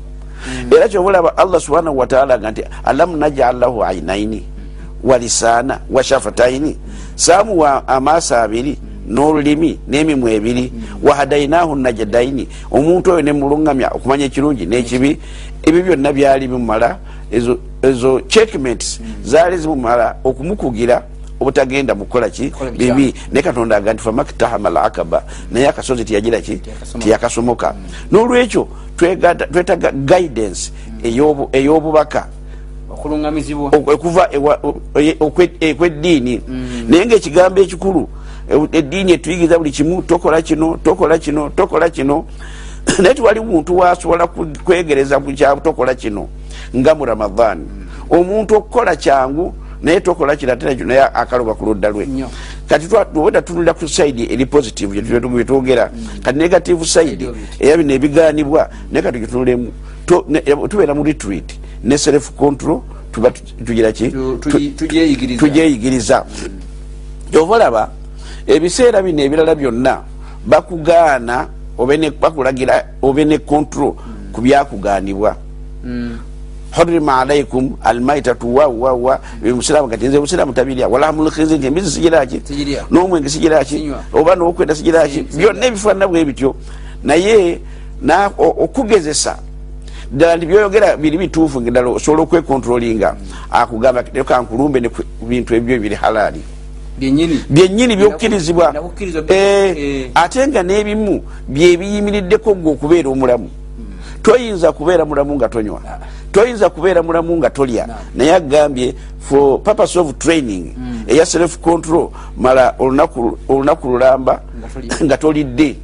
Era 0.70 0.88
kyobulaba 0.88 1.37
allah 1.37 1.60
subhanahu 1.60 1.98
wataala 1.98 2.38
nga 2.38 2.50
nti 2.50 2.64
alam 2.84 3.16
najal 3.16 3.58
lahu 3.58 3.84
ainaini 3.84 4.44
walisaana 5.04 5.80
washafataini 5.90 6.78
saamuwa 7.14 7.88
amaaso 7.88 8.37
abiri 8.37 8.78
n'olulimi 9.08 9.78
n'emimwa 9.88 10.30
ebiri. 10.30 10.72
Wahadainahu 11.02 11.76
najadaini. 11.76 12.48
Omuntu 12.70 13.12
oyo 13.12 13.22
nemulungamya 13.22 13.88
okumanya 13.94 14.24
ekirungi 14.24 14.66
n'ekibi 14.66 15.18
ebyo 15.62 15.82
byonna 15.82 16.12
byali 16.12 16.48
bimumala 16.48 16.98
ezo- 17.32 17.58
checkmates 18.28 19.00
zaali 19.24 19.56
zimumala 19.58 20.16
okumukugira 20.24 21.02
obutagenda 21.40 21.94
mukukola 21.94 22.30
ki? 22.30 22.50
Bibi. 22.78 23.14
naye 23.32 23.42
katonda 23.42 23.76
aga 23.76 23.92
nti 23.94 24.02
famaktahama 24.02 24.68
al 24.68 24.76
akaba 24.76 25.22
naye 25.52 25.68
akasozi 25.68 26.04
tiyagira 26.04 26.40
ki? 26.40 26.60
Tiyakasomoka. 27.04 27.74
n'olwekyo 28.12 28.68
twetaga 28.96 29.90
guidance 29.92 30.72
ey'obu- 31.02 31.48
ey'obubaka. 31.52 32.26
Okuva 33.76 34.28
e- 35.00 35.16
ekweddiini. 35.60 36.40
Naye 36.88 37.06
ngaekigambo 37.06 37.60
ekikulu 37.60 38.08
eddiini 38.72 39.12
etuyigiriza 39.12 39.59
buli 39.59 39.70
kimu 39.70 40.02
tokola 40.02 40.42
kino 40.42 40.76
tokola 40.85 41.18
kino 41.18 41.48
tokola 41.50 41.90
kino. 41.90 42.24
Naye 42.98 43.14
tiwali 43.14 43.40
muntu 43.40 43.76
wasobola 43.78 44.26
kwegereza 44.64 45.20
ku 45.20 45.33
kya 45.33 45.57
tokola 45.57 45.94
kino 45.94 46.28
nga 46.76 46.94
mu 46.94 47.04
ramadan 47.04 47.64
omuntu 48.11 48.54
okukola 48.57 48.96
kyangu 48.96 49.54
naye 49.83 50.00
tokola 50.00 50.37
kirate 50.37 50.85
naye 50.85 51.00
akaloba 51.02 51.54
ku 51.54 51.64
ludda 51.66 51.88
lwe. 51.88 52.07
Kati 52.68 52.87
weda 53.14 53.42
tunulira 53.42 53.72
ku 53.74 53.88
saidi 53.88 54.28
eri 54.33 54.46
positive 54.46 55.02
byetwogera 55.02 55.90
kati 56.22 56.38
negative 56.38 56.85
saidi 56.85 57.28
era 57.61 57.76
bino 57.76 57.94
ebiganibwa 57.94 58.68
naye 58.92 59.02
kati 59.02 59.18
gitunulemu 59.18 59.72
ne- 60.28 60.68
tubeera 60.68 60.94
mu 60.94 61.02
retreat. 61.04 61.54
Ne 61.85 61.98
self 61.98 62.30
control 62.37 62.80
tuba 63.12 63.30
tu- 63.30 63.42
tugira 63.64 63.92
ki? 63.92 64.09
Tu- 64.11 64.37
Tu- 67.33 67.93
ebiseera 68.46 69.02
bino 69.02 69.22
ebirala 69.22 69.54
byonna 69.54 70.00
bakugaana 70.46 71.48
bakulagira 72.20 72.85
obe 73.02 73.24
ne 73.24 73.38
control 73.38 73.94
ku 74.33 74.40
byakugaanibwa. 74.40 75.37
Hurima 76.74 77.20
alaikum 77.20 77.76
almaitatu 77.85 78.54
wawawa 78.57 79.20
musiramu 79.54 79.88
kati 79.88 80.07
nze 80.09 80.18
musiramu 80.18 80.52
tabirya. 80.52 80.88
Walahamulkhinzi 80.88 81.59
nti 81.59 81.66
embizi 81.66 81.90
sigiraki 81.90 82.40
n'omwenge 82.90 83.28
sigiraki 83.28 83.76
oba 84.12 84.35
nokwenda 84.35 84.74
sigiraki 84.74 85.24
Si- 85.30 85.38
byonna 85.38 85.66
ebifaanana 85.66 86.09
bwe 86.09 86.24
bityo. 86.24 86.54
Naye 87.04 87.61
okugezesa 88.38 89.38
ddala 90.12 90.37
nti 90.37 90.46
byoyogera 90.46 90.96
biri 90.96 91.18
bituufu 91.18 91.61
ddala 91.61 91.88
osobola 91.88 92.22
okwekontrolinga 92.22 93.16
akugamba 93.50 94.04
leka 94.14 94.42
nkulumbe 94.42 94.80
ne 94.80 94.88
ku 94.88 95.02
bintu 95.26 95.54
ebyo 95.54 95.78
biri 95.80 95.94
halaali 95.94 96.40
byennyini 96.98 97.96
byokkirizibwa. 97.96 98.74
Eh, 99.28 99.78
eh. 99.78 100.11
ate 100.14 100.48
nga 100.48 100.62
n'ebimu 100.62 101.22
byebiyimiriddeko 101.48 102.54
gwe 102.54 102.72
okubeera 102.72 103.09
omulamu. 103.11 103.50
Toyinza 104.22 104.72
kubeera 104.72 105.04
mulamu 105.04 105.35
nga 105.37 105.48
tonywa. 105.48 105.80
Toyinza 106.33 106.70
kubeera 106.70 107.02
mulamu 107.02 107.37
nga 107.37 107.50
tolya. 107.50 107.88
Naye 108.14 108.35
agambye 108.35 108.94
for 109.20 109.59
purpose 109.62 109.96
of 109.98 110.18
training 110.18 110.74
eya 111.09 111.26
self 111.26 111.59
control 111.61 112.11
mala 112.37 112.74
olunaku 112.78 113.88
lulamba 113.88 114.40
Nga 115.02 115.16
tolidde. 115.16 115.76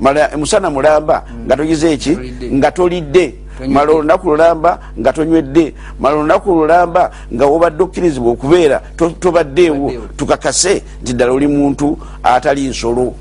mala 0.00 0.30
musana 0.36 0.70
mulamba 0.70 1.24
nga 1.46 1.56
togize 1.56 1.92
eki? 1.92 2.18
Nga 2.52 2.70
tolidde. 2.70 3.34
Mala 3.66 3.92
olunaku 3.92 4.30
lulamba 4.30 4.78
nga 4.98 5.12
tonywedde 5.12 5.74
mala 6.00 6.16
olunaku 6.16 6.54
lulamba 6.54 7.10
nga 7.34 7.46
wobadde 7.46 7.82
okkirizibwa 7.82 8.32
okubeera 8.32 8.82
to- 8.96 9.10
tobaddeewo 9.10 9.92
tukakase 10.16 10.82
nti 11.02 11.12
ddala 11.12 11.32
oli 11.32 11.46
muntu 11.46 11.98
atali 12.22 12.68
nsolo. 12.68 13.14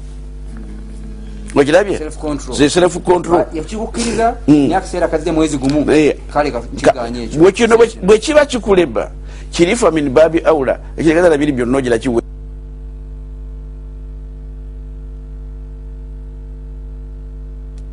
Okirabye 1.56 1.98
Self 1.98 2.18
control. 2.18 2.56
Ze 2.56 2.70
self 2.70 2.98
control. 3.04 3.46
Yakikukkiriza 3.54 4.36
naye 4.48 4.76
akaseera 4.76 5.08
kazze 5.08 5.32
mwezi 5.32 5.58
gumu 5.58 5.92
Eh. 5.92 6.16
kale 6.34 6.52
ka- 6.52 6.62
kiganye 6.76 7.24
ekyo. 7.24 7.40
bwe 7.40 7.52
kino 7.52 7.76
bwe- 7.78 7.98
bwe 8.04 8.18
kiba 8.20 8.46
kikuleba 8.46 9.12
kirifa 9.52 9.92
min 9.92 10.10
babi 10.10 10.40
aula 10.46 10.78
ekitegeeza 10.98 11.38
biri 11.38 11.52
byonna 11.52 11.78
ogira 11.78 11.98
kiwe 11.98 12.22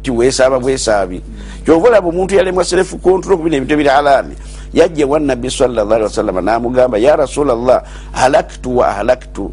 kiweesaaba 0.05 0.61
bwesaabi 0.61 1.23
kyova 1.65 1.89
olaba 1.89 2.09
omuntu 2.09 2.35
yalemwa 2.37 2.65
self 2.65 2.95
control 3.03 3.37
ku 3.37 3.43
bino 3.45 3.57
ebintu 3.57 3.75
ebiri 3.75 3.89
alaami 3.89 4.35
yajja 4.75 5.07
wa 5.07 5.19
nabbi 5.21 5.51
sallallahu 5.51 5.95
alaihi 5.95 6.11
wasallama 6.13 6.41
namugamba 6.41 6.99
ya 6.99 7.17
rasulallah 7.17 7.83
halaktu 8.13 8.77
wa 8.77 8.89
ahalaktu. 8.89 9.51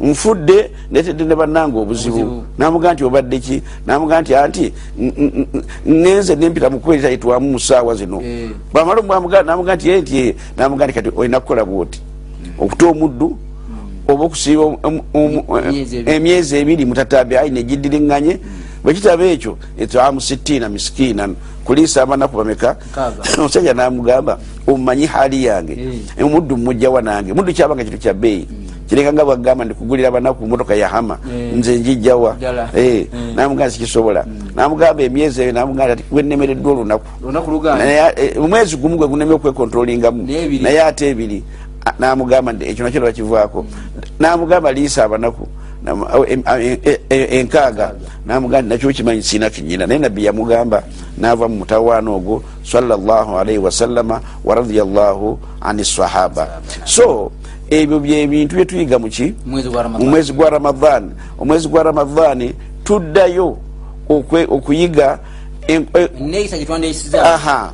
Nfudde 0.00 0.70
netedde 0.90 1.24
ne 1.24 1.34
bannanga 1.34 1.78
obuzibu. 1.78 2.42
Namugaa 2.58 2.92
nti 2.94 3.04
obadde 3.04 3.38
ki? 3.38 3.62
Namugaa 3.86 4.20
nti 4.20 4.34
anti 4.34 4.72
n- 4.98 5.12
n- 5.18 5.46
n- 5.54 6.00
ngenze 6.00 6.34
nempita 6.34 6.70
mukubeera 6.70 7.08
yitwamu 7.10 7.50
mu 7.52 7.58
ssaawa 7.60 7.94
zino. 7.94 8.20
Eh. 8.20 8.50
omwamugaa 8.74 9.42
namugaa 9.42 9.74
nti 9.76 9.92
nti 10.00 10.34
namugaa 10.56 10.84
nti 10.86 10.94
kati 10.94 11.10
olina 11.16 11.40
kukola 11.40 11.64
bwoti? 11.64 12.00
Okuta 12.58 12.86
omuddu 12.86 13.36
oba 14.08 14.24
okusiiba 14.24 14.62
Emyezi 16.06 16.56
ebiri. 16.56 16.84
mutatabi 16.84 17.36
ayi 17.36 17.50
negiddiringanye 17.50 18.38
bwekitaba 18.84 19.24
ekyo 19.24 19.56
etaamu 19.78 20.20
sittiina 20.20 20.68
miskiinan 20.68 21.34
kuliisa 21.64 22.02
abanaku 22.02 22.36
bameka? 22.36 22.76
Omusajja 23.38 23.74
namugamba 23.74 24.38
omumanyi 24.66 25.06
haali 25.06 25.44
yange? 25.44 25.72
Eh. 26.18 26.24
omuddu 26.26 26.56
mujjawa 26.56 27.02
nange? 27.02 27.32
Muddu 27.32 27.52
kyabanga 27.52 27.84
kintu 27.84 27.98
kya 27.98 28.14
bbeeyi? 28.14 28.48
Kireka 28.88 29.12
nga 29.12 29.24
bwagamba 29.24 29.64
ndikugulira 29.64 30.08
abanaku 30.08 30.46
motoka 30.46 30.74
yahama 30.74 31.18
Eh. 31.34 31.54
nze 31.56 31.78
njijjawa. 31.78 32.36
Eh, 32.76 32.94
Eh. 33.00 33.06
namugamba 33.36 33.70
sikisobola 33.70 34.26
namugamba 34.56 35.02
emyezi 35.02 35.42
eyo 35.42 35.52
namugamba 35.52 35.92
ati 35.92 36.04
wenemereddwa 36.12 36.72
olunaku. 36.72 37.06
Eh, 38.16 38.42
omwezi 38.42 38.76
gumu 38.76 38.96
gwe 38.96 39.08
gunemye 39.08 39.34
okwekontrolingamu 39.34 40.22
naye 40.62 40.82
ate 40.82 41.08
ebiri. 41.10 41.42
Namugamba 41.98 42.54
ekyo 42.60 42.84
nakyo 42.84 43.00
bakivaako. 43.00 43.66
Namugamba 44.18 44.72
liisa 44.72 45.04
abanaku 45.04 45.48
Nam- 45.84 46.04
awo, 46.06 46.24
em- 46.26 46.42
a- 46.46 46.60
e- 46.62 46.78
e- 46.84 47.00
e- 47.10 47.38
enkaaga. 47.40 47.92
Namugamba 48.26 48.74
nakyo 48.74 48.92
kimanyi 48.92 49.22
siina 49.22 49.50
kinyina 49.50 49.86
naye 49.86 49.98
nabbi 50.00 50.24
yamugamba 50.24 50.82
nava 51.18 51.48
mu 51.48 51.56
mutawaana 51.56 52.10
ogwo 52.10 52.42
sallallahu 52.62 53.38
alaihi 53.38 53.58
wasallama 53.58 54.20
wa 54.44 54.54
radiallahu 54.54 55.38
ani 55.60 55.84
sahaba. 55.84 56.48
So 56.84 57.32
ebyo 57.70 57.98
byebintu 57.98 58.56
byetuyiga 58.56 58.98
muki 58.98 59.34
mwezi 60.10 60.32
gwa 60.32 60.50
ramadan 60.50 61.10
omwezi 61.38 61.68
gwa 61.68 61.82
ramadani 61.82 62.54
tuddayo 62.84 63.56
okwe- 64.08 64.46
okuyiga 64.50 65.18
e- 65.68 65.80
gyetwandeyisiza 66.58 67.34
aha. 67.34 67.72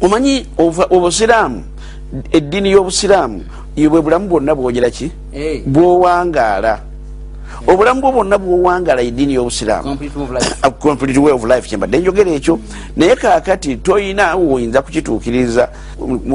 Omanyi 0.00 0.46
obusiraamu 0.90 1.62
eddiini 2.32 2.70
y'obusiraamu 2.70 3.42
ibwe 3.76 4.00
bulamu 4.02 4.28
bwonna 4.28 4.54
bwogera 4.54 4.90
ki? 4.90 5.10
Eh. 5.34 5.62
bwowangaala 5.66 6.91
obulamu 7.66 8.00
bwo 8.00 8.12
bwonna 8.12 8.38
bwowangala 8.38 9.02
ediini 9.02 9.34
y'obusiraamu. 9.34 9.98
Complete 10.78 11.18
way 11.18 11.32
of 11.32 11.44
life. 11.44 11.68
Kyembadde 11.68 11.98
njogera 11.98 12.30
ekyo 12.30 12.58
naye 12.96 13.16
kakati 13.16 13.76
toyina 13.76 14.36
woyinza 14.36 14.82
kukituukiriza 14.82 15.68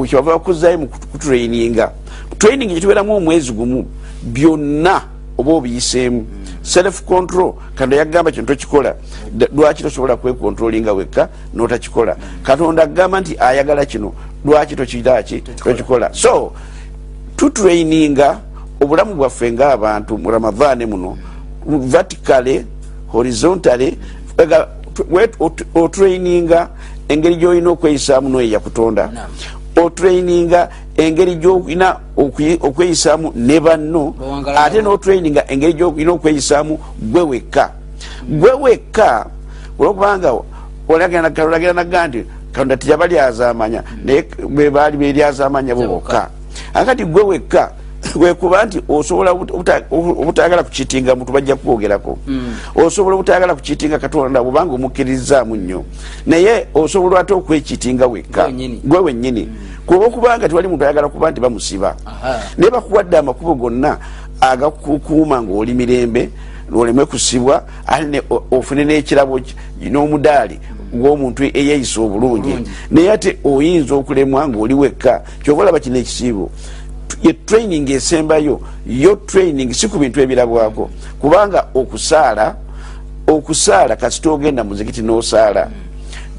kyebava 0.08 0.32
bakuzayo 0.32 0.78
mu 0.78 0.88
kutraininga 0.88 1.90
training 2.38 2.68
gyetubeeramu 2.68 3.16
omwezi 3.16 3.52
gumu 3.52 3.86
byonna 4.22 5.02
oba 5.38 5.52
obiyiseemu. 5.52 6.26
Self 6.62 7.02
control 7.04 7.54
katonda 7.74 7.96
yagamba 7.96 8.30
kino 8.30 8.46
tokikola. 8.46 8.94
Lwaki 9.56 9.82
tosobola 9.82 10.16
kwekontrolinga 10.16 10.92
wekka 10.92 11.28
notakikola? 11.54 12.16
Katonda 12.42 12.82
agamba 12.82 13.20
nti 13.20 13.36
ayagala 13.38 13.86
kino 13.86 14.12
lwaki 14.44 14.76
tokiraki 14.76 15.40
tokikola. 15.40 16.14
So 16.14 16.52
tutraininga 17.36 18.38
obulamu 18.80 19.14
bwaffe 19.14 19.52
ngaabantu 19.52 20.18
mu 20.18 20.30
ramadhaani 20.30 20.86
muno 20.86 21.16
we- 25.10 25.26
ot- 25.40 25.64
otraininga 25.74 26.68
engeri 27.08 27.36
gyolina 27.36 27.70
okweyisaamu 27.70 28.28
noyo 28.28 28.48
yakutonda 28.48 29.10
otraininga 29.76 30.68
engeri 30.96 31.34
gyolina 31.36 31.96
okwe- 32.16 32.58
okweyisaamu 32.60 33.32
ne 33.36 33.60
banno 33.60 34.14
ate 34.56 34.82
notraininga 34.82 35.44
engeri 35.50 35.72
gyolina 35.74 36.12
okweyisaamu 36.12 36.78
gwe 37.02 37.22
wekka. 37.22 37.70
Gwe 38.28 38.52
wekka 38.52 39.26
olwokubanga 39.78 40.32
olagera 40.88 41.72
naga 41.72 42.08
nti 42.08 42.24
katonda 42.52 42.76
teyabalyazamanya 42.76 43.82
naye 44.04 44.24
be 44.48 44.70
baali 44.70 44.96
beryazamanya 44.96 45.74
bo 45.74 45.86
bokka. 45.88 46.28
Akati 46.74 47.04
gwe 47.04 47.22
wekka 47.22 47.72
wekuba 48.16 48.64
nti 48.64 48.80
osobola 48.88 49.30
obuta- 49.32 49.82
obutayagala 49.90 50.62
kukitinga 50.62 51.14
muntu 51.14 51.32
bajja 51.32 51.56
kukwogerako. 51.56 52.18
Osobola 52.74 53.14
obutayagala 53.14 53.54
kukitinga 53.54 53.98
katonda 53.98 54.42
bwobanga 54.42 54.74
omukkirizaamu 54.74 55.56
nnyo. 55.56 55.84
Naye 56.26 56.66
osobola 56.74 57.20
ate 57.20 57.34
okwekitinga 57.34 58.06
wekka. 58.06 58.42
Gwe 58.48 58.52
wennyini. 58.52 58.80
wennyini. 59.04 59.48
Kuba 59.86 60.06
okubanga 60.06 60.48
tewali 60.48 60.68
muntu 60.68 60.84
ayagala 60.84 61.08
kuba 61.08 61.30
nti 61.30 61.40
bamusiba. 61.40 61.96
Naye 62.58 62.70
bakuwadde 62.70 63.18
amakubo 63.18 63.54
gonna 63.54 63.98
agakukuuma 64.40 65.42
ngaoli 65.42 65.74
mirembe 65.74 66.30
oleme 66.74 67.04
kusibwa 67.04 67.62
ate 67.86 68.04
ne 68.04 68.22
o- 68.30 68.42
ofune 68.50 68.84
n'ekirabo 68.84 69.38
ki- 69.40 69.54
n'omudaali 69.90 70.60
gwomuntu 70.92 71.44
eyeyisa 71.44 72.00
obulungi. 72.00 72.48
Bulungi. 72.48 72.70
naye 72.90 73.10
ate 73.12 73.38
oyinza 73.44 73.94
okulemwa 73.94 74.48
ngaoli 74.48 74.74
wekka 74.74 75.22
kyova 75.42 75.62
olaba 75.62 75.80
kino 75.80 75.96
ekisiibo 75.98 76.50
ye 77.22 77.32
training 77.32 77.90
esembayo 77.90 78.60
yo. 78.86 79.16
Training 79.16 79.72
si 79.74 79.88
ku 79.88 79.98
bintu 79.98 80.20
ebirabwako. 80.20 80.90
Kubanga 81.20 81.64
okusaala 81.74 82.54
okusaala 83.26 83.96
kasita 83.96 84.30
ogenda 84.30 84.64
muzikiti 84.64 85.02
n'osaala. 85.02 85.68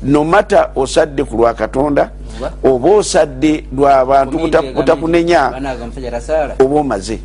Nomata 0.03 0.69
osadde 0.75 1.23
ku 1.23 1.35
lwa 1.37 1.53
katonda 1.53 2.11
Oba? 2.63 2.89
osadde 2.89 3.63
lwabantu 3.75 4.37
buta- 4.37 4.73
butakunenya 4.73 5.51
oba 6.59 6.79
omaze. 6.79 7.19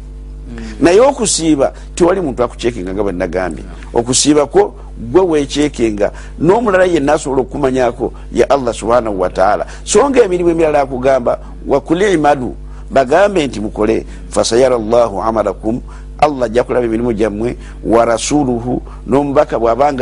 Naye 0.80 1.00
okusiiba 1.00 1.72
tewali 1.94 2.20
muntu 2.20 2.42
akucekinga 2.42 2.92
nga 2.94 3.02
bwenagambye 3.02 3.64
okusiibako 3.94 4.74
gwe 4.98 5.20
wecekinga 5.22 6.10
n'omulala 6.38 6.84
yenna 6.84 7.12
asobola 7.12 7.42
okukumanyako 7.42 8.12
ya 8.32 8.50
allah 8.50 8.74
subhanahu 8.74 9.20
wataala 9.20 9.66
so 9.84 10.10
nga 10.10 10.22
emirimu 10.22 10.50
emirala 10.50 10.80
akugamba 10.80 11.38
wakuli 11.66 12.12
imadu 12.12 12.54
bagambe 12.94 13.46
nti 13.46 13.60
mukole 13.60 14.06
fasayara 14.30 14.78
llahu 14.78 15.22
amalakum 15.22 15.80
allah 16.18 16.46
ajja 16.46 16.64
kulaba 16.64 16.86
emirimu 16.86 17.12
gyammwe 17.12 17.56
wa 17.84 18.04
rasuluhu 18.04 18.82
n'omubaka 19.06 19.58
bw'aba 19.58 19.92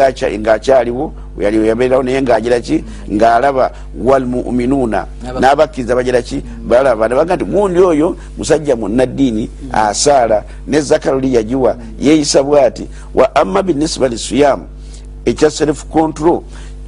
yali 1.40 1.68
yabeerawo 1.68 2.02
naye 2.02 2.22
ng'agiraki 2.22 2.85
ng'alaba 3.12 3.70
walmuminuuna 4.05 5.07
N'aba- 5.24 5.40
n'abakkiriza 5.40 5.94
bagiraki 5.96 6.42
balaba 6.68 7.09
nebaga 7.09 7.37
nti 7.37 7.44
gundi 7.44 7.81
oyo 7.81 8.16
musajja 8.38 8.76
munaddiini 8.76 9.50
asaala 9.72 10.44
ne 10.68 10.81
zakaroli 10.81 11.35
yagiwa 11.35 11.76
yeeyisa 12.00 12.42
bwati 12.42 12.87
wa 13.14 13.35
amma 13.37 13.62
binisba 13.62 14.09
lisiyamu 14.09 14.64
ekya 15.24 15.50
self 15.50 15.85
control 15.88 16.40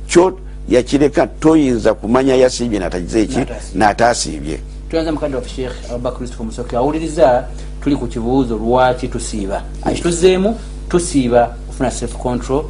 kyo 0.06 0.38
yakireka 0.68 1.26
toyinza 1.26 1.94
kumanya 1.94 2.34
yasiibye 2.34 2.78
natagize 2.78 3.22
eki? 3.22 3.38
N'ataasiibye. 3.38 3.78
n'ataasiibye 3.78 4.58
tuyanza 4.94 5.12
mukadde 5.12 5.36
waffe 5.36 5.50
sheekh 5.50 5.90
abubakar 5.90 6.22
yusufu 6.22 6.44
musoke 6.44 6.76
awuliriza 6.76 7.44
tuli 7.82 7.96
ku 7.96 8.06
kibuuzo 8.06 8.56
lwaki 8.56 9.08
tusiiba? 9.08 9.62
Akituzeemu 9.82 10.58
tusiiba 10.88 11.54
okufuna 11.68 11.90
self 11.90 12.16
control 12.16 12.64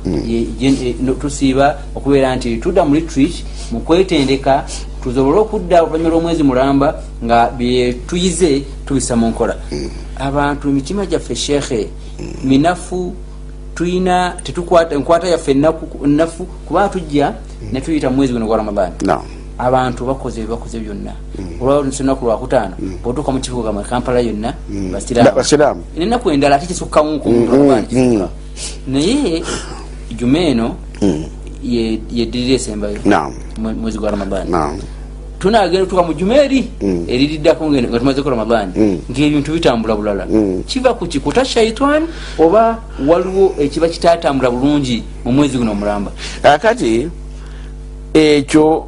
no- 1.03 1.15
tusiiba 1.15 1.79
okubeera 1.95 2.37
nti 2.37 2.57
tudda 2.57 2.85
mu 2.85 2.95
retreat 2.95 3.33
mu 3.73 3.81
kwetendeka 3.81 4.65
tusobole 5.03 5.39
okudda 5.39 5.83
oluvanyuma 5.83 6.09
lw'omwezi 6.11 6.43
mulamba 6.43 7.03
nga 7.25 7.51
byetuyize 7.51 8.63
tubisa 8.87 9.17
mu 9.17 9.29
nkola. 9.29 9.57
Abantu 10.19 10.69
emitima 10.69 11.07
gyaffe 11.07 11.35
sheekhe 11.37 11.89
minafu 12.45 13.13
tuyina 13.75 14.35
tetukwata 14.43 14.95
enkwata 14.95 15.29
yaffe 15.29 15.55
nnafu 15.55 16.45
kubanga 16.67 16.89
tujja 16.89 17.33
netuyita 17.73 18.11
mu 18.11 18.17
mwezi 18.17 18.33
guno 18.33 18.47
gwa 18.47 18.57
ramadani 18.57 18.95
no 19.05 19.23
abantu 19.59 20.05
bakoze 20.07 20.41
ebibakoze 20.41 20.81
byonna. 20.81 21.13
Olwolunaku 21.61 22.25
lwakutaano 22.27 22.75
bwotuuka 23.03 23.33
mu 23.33 23.41
kibuga 23.41 23.73
mwe 23.73 23.85
kampala 23.85 24.21
yonna 24.21 24.55
Ba- 25.31 25.37
basiraamu. 25.37 25.83
Nenaku 25.99 26.31
endala 26.31 26.57
ate 26.57 26.67
kisukkamuku 26.67 27.29
mm. 27.31 28.29
naye 28.89 29.43
juma 30.19 30.39
eno 30.39 30.75
ye- 31.63 32.01
yeddirira 32.13 32.55
esembayo 32.55 32.99
mwezi 33.81 33.99
gwa 33.99 34.11
ramadani 34.11 34.51
no 34.51 34.79
tunagenda 35.39 35.87
tuka 35.87 36.03
mu 36.03 36.15
juma 36.15 36.35
eri 36.35 36.71
eririddako 37.09 37.71
nga 37.71 37.83
nga 37.83 37.99
tumazeko 37.99 38.31
ramadani 38.31 38.73
Mm. 38.77 38.99
ngaebintu 39.11 39.53
bitambula 39.53 39.97
bulala. 39.97 40.27
Mm. 40.27 40.63
kiva 40.67 40.95
ku 40.95 41.07
kikuta 41.07 41.45
shaitani 41.45 42.07
oba 42.39 42.79
waliwo 43.07 43.55
ekiba 43.59 43.89
kitatambula 43.89 44.51
bulungi 44.51 45.03
mu 45.25 45.33
mwezi 45.33 45.59
guno 45.59 45.73
omulamba? 45.73 46.11
Akati 46.43 47.09
ekyo 48.15 48.87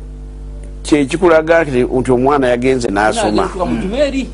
kyekikulaga 0.86 1.64
nti 1.64 2.10
omwana 2.12 2.48
yagenze 2.48 2.88
n'asoma. 2.88 3.48
Juma 3.82 3.98
eri 3.98 4.28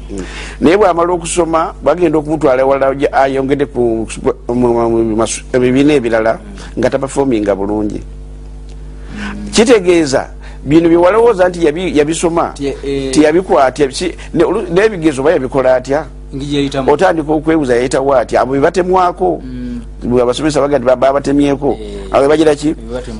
naye 0.60 0.76
bwamala 0.76 1.12
okusoma 1.12 1.74
bagenda 1.84 2.18
okumutwala 2.18 2.62
ewala 2.62 2.94
gye 2.94 3.08
ayongede 3.12 3.66
ku 3.66 4.06
ebibiina 5.52 5.94
ebirala 5.94 6.38
nga 6.78 6.90
tabafominga 6.90 7.54
bulungi. 7.56 8.00
Kitegeeza 9.52 10.28
bino 10.64 10.88
byewalowooza 10.88 11.48
nti 11.48 11.64
yabi- 11.66 11.98
yabisoma 11.98 12.52
eh, 12.84 13.12
olu- 14.44 14.68
n'ebigezo 14.72 15.20
oba 15.22 15.32
yabikola 15.32 15.74
atya? 15.74 16.04
Otandika 16.92 17.32
okwebuza 17.32 17.74
yayitawo 17.76 18.14
atya? 18.14 18.40
Abo 18.40 18.52
bebatemwako 18.52 19.42
abasomesa 20.22 20.60
baga 20.60 20.78
nti 20.78 20.86
baba 20.86 21.12
batemyeko 21.12 21.76
Eh. 21.80 22.10
abo 22.12 22.22
bebagira 22.22 22.54
ki 22.54 22.74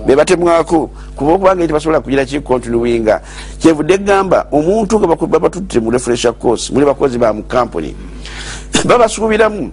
Bebatemwako. 0.07 0.91
kuba 1.17 1.33
okubanga 1.33 1.67
tebasobola 1.67 2.01
kugira 2.01 2.25
ki 2.25 2.41
continuinga 2.41 3.21
kyevudde 3.59 3.99
gamba 3.99 4.47
omuntu 4.53 4.99
nga 4.99 5.07
babatutte 5.27 5.81
mu 5.81 5.91
refresher 5.91 6.33
course 6.39 6.71
muli 6.73 6.87
bakozi 6.87 7.19
ba 7.19 7.33
mu 7.33 7.43
kampuni 7.43 7.95
babasuubiramu 8.85 9.71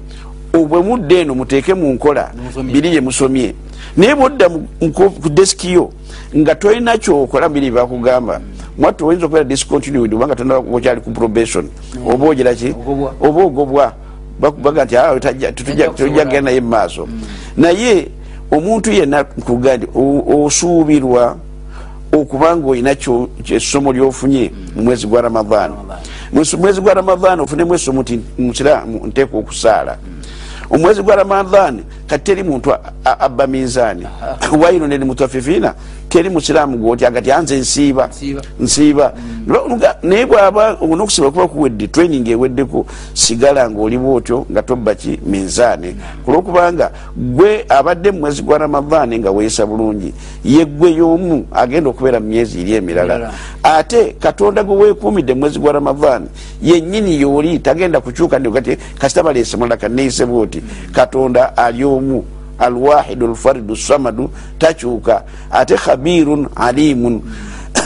bwe 0.53 0.81
mudda 0.81 1.15
eno 1.15 1.35
muteeke 1.35 1.73
mu 1.73 1.93
nkola 1.93 2.31
biri 2.63 2.89
bye 2.89 3.01
musomye 3.01 3.53
naye 3.97 4.15
bwodda 4.15 4.49
ku 4.93 5.29
desiki 5.29 5.73
yo 5.73 5.89
nga 6.35 6.55
tolina 6.55 6.97
kyokola 6.97 7.49
biri 7.49 7.71
bakugamba 7.71 8.41
mwattu 8.77 9.07
oyinza 9.07 9.25
okubeera 9.25 9.43
discontinued 9.47 10.13
obanga 10.13 10.35
tonaba 10.35 10.61
okyali 10.73 11.01
ku 11.01 11.11
probation 11.11 11.69
oba 12.05 12.25
ogira 12.29 12.53
ki 12.55 12.69
Ogobwa. 12.73 13.13
oba 13.21 13.43
ogobwa 13.43 13.93
bakubaga 14.39 14.85
nti 14.85 14.97
"Ah, 14.97 15.13
tetujja- 15.19 15.51
kusobola." 15.51 15.91
tujja 15.91 16.25
kgenda 16.25 16.41
naye 16.41 16.61
mumaaso 16.61 17.07
naye 17.57 18.07
omuntu 18.51 18.91
yenna 18.91 19.25
nkuga 19.37 19.77
nti 19.77 19.87
o- 19.95 20.43
osuubirwa 20.45 21.35
okuba 22.11 22.55
nga 22.57 22.67
olina 22.67 22.95
kyo- 22.95 23.29
essomo 23.55 23.93
lyofunye 23.93 24.51
mu 24.75 24.81
mwezi 24.83 25.07
gwa 25.07 25.21
ramadhan. 25.21 25.71
Mu 26.33 26.43
mwezi 26.57 26.81
gwa 26.81 26.93
ramadhan 26.93 27.39
ofunemu 27.39 27.73
essomo 27.75 28.03
ti 28.03 28.19
musiraamu 28.37 29.05
nteeka 29.07 29.37
okusaala. 29.37 29.97
Omwezi 30.69 31.01
gwa 31.01 31.15
ramadhan 31.15 31.83
kati 32.07 32.23
teri 32.23 32.43
muntu 32.43 32.73
abba 33.05 33.47
minzaani. 33.47 34.07
Waino 34.61 34.87
neli 34.87 35.05
mutafifiina 35.05 35.73
teri 36.09 36.29
musiraamu 36.29 36.77
gwotya 36.77 37.11
gati 37.11 37.31
anze 37.31 37.57
nsiiba 37.57 38.07
Nsiiba. 38.59 39.13
Nga- 39.47 39.95
naye 40.03 40.25
bwaba 40.25 40.77
nokusiba 40.97 41.31
kuba 41.31 41.47
kuwedde 41.47 41.87
training 41.87 42.27
eweddeko 42.27 42.85
sigala 43.13 43.69
ngaoli 43.69 43.97
bwotyo 43.97 44.45
nga 44.51 44.61
tobbaki 44.63 45.19
minzaane 45.25 45.95
kulwokubanga 46.25 46.91
gwe 47.17 47.65
abadde 47.69 48.11
mu 48.11 48.19
mwezi 48.19 48.41
gwa 48.41 48.57
ramadaani 48.57 49.19
nga 49.19 49.31
weesa 49.31 49.65
bulungi 49.65 50.13
ye 50.45 50.65
gwe 50.65 50.91
y'omu 50.91 51.45
agenda 51.51 51.89
okubeera 51.89 52.19
mu 52.19 52.27
myezi 52.27 52.61
eri 52.61 52.73
emirala. 52.73 53.31
Ate 53.63 54.15
katonda 54.19 54.63
gwe 54.63 54.75
weekuumidde 54.77 55.33
mu 55.33 55.39
mwezi 55.39 55.59
gwa 55.59 55.71
ramadaani 55.73 56.25
yennyini 56.63 57.21
yooli 57.21 57.59
tagenda 57.59 58.01
kukyuka 58.01 58.39
ndigati 58.39 58.77
kasita 58.99 59.23
baleese 59.23 59.57
mulala 59.57 59.77
kanneeyise 59.77 60.25
bwoti 60.25 60.61
katonda 60.91 61.57
ali 61.57 61.83
omu 61.83 62.23
alwahidu 62.59 63.27
lfaridu 63.27 63.75
samadu 63.75 64.29
takyuka 64.57 65.23
ate 65.51 65.75
khabirun 65.77 66.47
alimun 66.55 67.21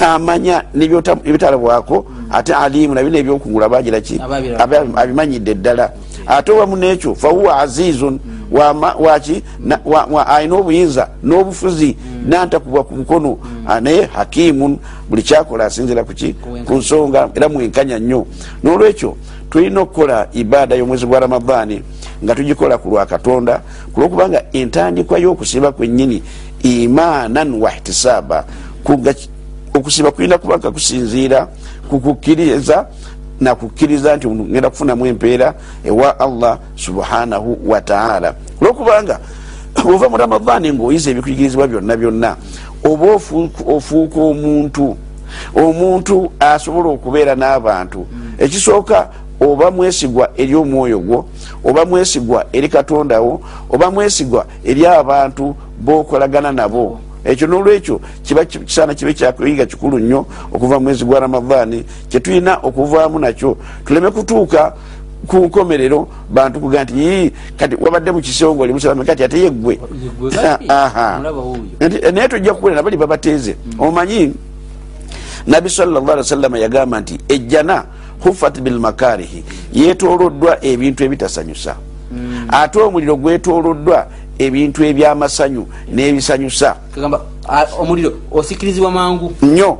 amanya 0.01 0.63
nebyota- 0.75 1.17
ebitalabwako 1.23 2.05
ate 2.31 2.53
alimu 2.53 2.93
nabino 2.93 3.17
ebyokungula 3.17 3.69
bagiraki 3.69 4.19
abimanyidde 4.95 5.53
ddala 5.55 5.91
ate 6.27 6.51
owamu 6.51 6.75
nekyo 6.75 7.15
fahuwa 7.15 7.59
azizun 7.59 8.19
waki 8.99 9.43
na- 9.59 9.79
wa- 9.85 10.05
wa- 10.11 10.27
alina 10.27 10.55
obuyinza 10.55 11.07
n'obufuzi 11.23 11.97
nantakubwa 12.27 12.83
ku 12.83 12.95
mukono 12.95 13.37
naye 13.81 14.05
hakimun 14.13 14.77
buli 15.09 15.21
kyakola 15.23 15.65
asinzira 15.65 16.03
kuki 16.03 16.33
ku 16.65 16.73
nsonga 16.75 17.29
era 17.35 17.49
mwenkanya 17.49 17.99
nnyo 17.99 18.25
n'olwekyo 18.63 19.15
tulina 19.49 19.81
okukola 19.81 20.27
ibaada 20.33 20.75
y'omwezi 20.75 21.05
gwa 21.05 21.19
ramadaani 21.19 21.81
nga 22.23 22.35
tugikola 22.35 22.77
ku 22.77 22.89
lwa 22.89 23.05
katonda 23.05 23.61
kulwokubanga 23.93 24.43
entandikwa 24.53 25.19
y'okusiba 25.19 25.71
kwennyini 25.71 26.23
imaanan 26.63 27.53
wahtisaaba 27.53 28.45
Kuga- 28.83 29.15
okusiba 29.73 30.11
kulina 30.11 30.37
kubanga 30.37 30.71
kusinziira 30.71 31.47
kukukkiriza 31.89 32.85
nakukkiriza 33.39 34.15
nti 34.17 34.27
ngenda 34.27 34.69
kufunamu 34.69 35.05
empeera 35.05 35.53
ewa 35.83 36.19
allah 36.19 36.57
subhanahu 36.75 37.57
wataala 37.65 38.33
olwokubanga 38.61 39.19
ova 39.85 40.09
mu 40.09 40.17
ramadaani 40.17 40.73
ngaoyiza 40.73 41.11
ebikuyigirizibwa 41.11 41.67
byonna 41.67 41.97
byonna 41.97 42.35
oba 42.83 43.05
ofuuka 43.67 44.19
omuntu 44.21 44.97
omuntu 45.55 46.31
asobola 46.39 46.89
okubeera 46.89 47.35
n'abantu 47.35 48.05
ekisooka 48.39 49.09
oba 49.51 49.71
mwesigwa 49.71 50.29
eri 50.37 50.55
omwoyo 50.55 50.99
gwo 50.99 51.25
oba 51.65 51.85
mwesigwa 51.85 52.45
eri 52.53 52.69
katonda 52.69 53.21
wo 53.21 53.41
oba 53.69 53.91
mwesigwa 53.91 54.45
eri 54.65 54.85
abantu 54.87 55.55
bokolagana 55.79 56.51
nabo. 56.51 56.99
Ekyo 57.25 57.47
nolwekyo 57.47 57.99
kiba 58.23 58.45
ki- 58.45 58.59
kisaana 58.59 58.93
kibe 58.93 59.13
kyakuyiga 59.13 59.65
kikulu 59.65 59.99
nnyo 59.99 60.25
okuva 60.53 60.75
mu 60.75 60.81
mwezi 60.83 61.05
gwa 61.05 61.19
ramadaani 61.19 61.83
kyetulina 62.09 62.57
okuvaamu 62.63 63.19
nakyo. 63.19 63.57
Tuleme 63.85 64.11
kutuuka 64.11 64.73
ku 65.27 65.37
nkomerero 65.37 66.07
bantu 66.29 66.59
kuga 66.59 66.83
nti 66.83 66.93
"Ii, 66.97 67.31
kati 67.57 67.75
wabadde 67.79 68.11
mu 68.11 68.21
kisongo 68.21 68.63
oli 68.63 68.73
musiraamu 68.73 69.05
kati 69.05 69.23
ate 69.23 69.39
yeggwe. 69.39 69.79
Nti- 71.79 72.11
naye 72.11 72.27
tujja 72.27 72.53
kukolera 72.53 72.83
bali 72.83 72.97
babateeze 72.97 73.55
omanyi 73.79 74.33
nabbi 75.47 75.69
sawasalama 75.69 76.57
yagamba 76.59 76.99
nti 76.99 77.19
ejjana 77.29 77.83
hufat 78.23 78.61
bilmakarihi 78.61 79.43
yetoloddwa 79.73 80.57
ebintu 80.65 81.03
ebitasanyusa. 81.03 81.75
Ate 82.49 82.79
omuliro 82.79 83.15
gwetoloddwa 83.15 84.07
ebintu 84.39 84.83
ebyamasanyu 84.83 85.65
n'ebisanyusa. 85.93 86.75
Omuliro 87.79 88.13
osikirizibwa 88.31 88.91
mangu. 88.91 89.33
Nnyo. 89.41 89.73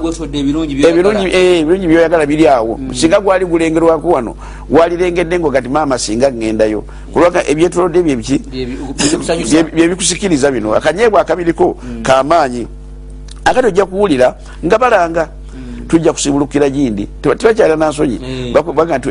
Gwesodde 0.00 0.38
ebirungi 0.38 1.86
byoyagala. 1.86 2.24
eh, 2.24 2.26
biri 2.26 2.48
awo. 2.48 2.80
Singa 2.94 3.20
gwali 3.20 3.44
gulengerwako 3.44 4.08
wano 4.08 4.36
walirengedde 4.70 5.38
ngo 5.38 5.50
kati 5.50 5.68
maama 5.68 5.98
singa 5.98 6.30
ŋŋendayo. 6.30 6.82
Kulwaga 7.12 7.42
ebyetolodde 7.48 8.02
byebiki 8.02 8.38
Bye- 8.38 8.66
byebikusanyusa. 8.66 9.62
Bye- 9.62 9.72
byebikusukiriza 9.74 10.50
bino. 10.50 10.74
Akanyeebwa 10.74 11.20
akabiriko 11.20 11.76
kamaanyi 12.02 12.66
akati 13.44 13.66
ojja 13.66 13.86
kuwulira 13.86 14.34
nga 14.64 14.78
balanga 14.78 15.28
tujja 15.90 16.12
kusibulukira 16.14 16.70
gindi. 16.70 17.08
Teba- 17.22 17.34
tebakyala 17.34 17.74
nansonyi. 17.76 18.18
Baku- 18.54 18.72
baga 18.72 18.98
nti 18.98 19.10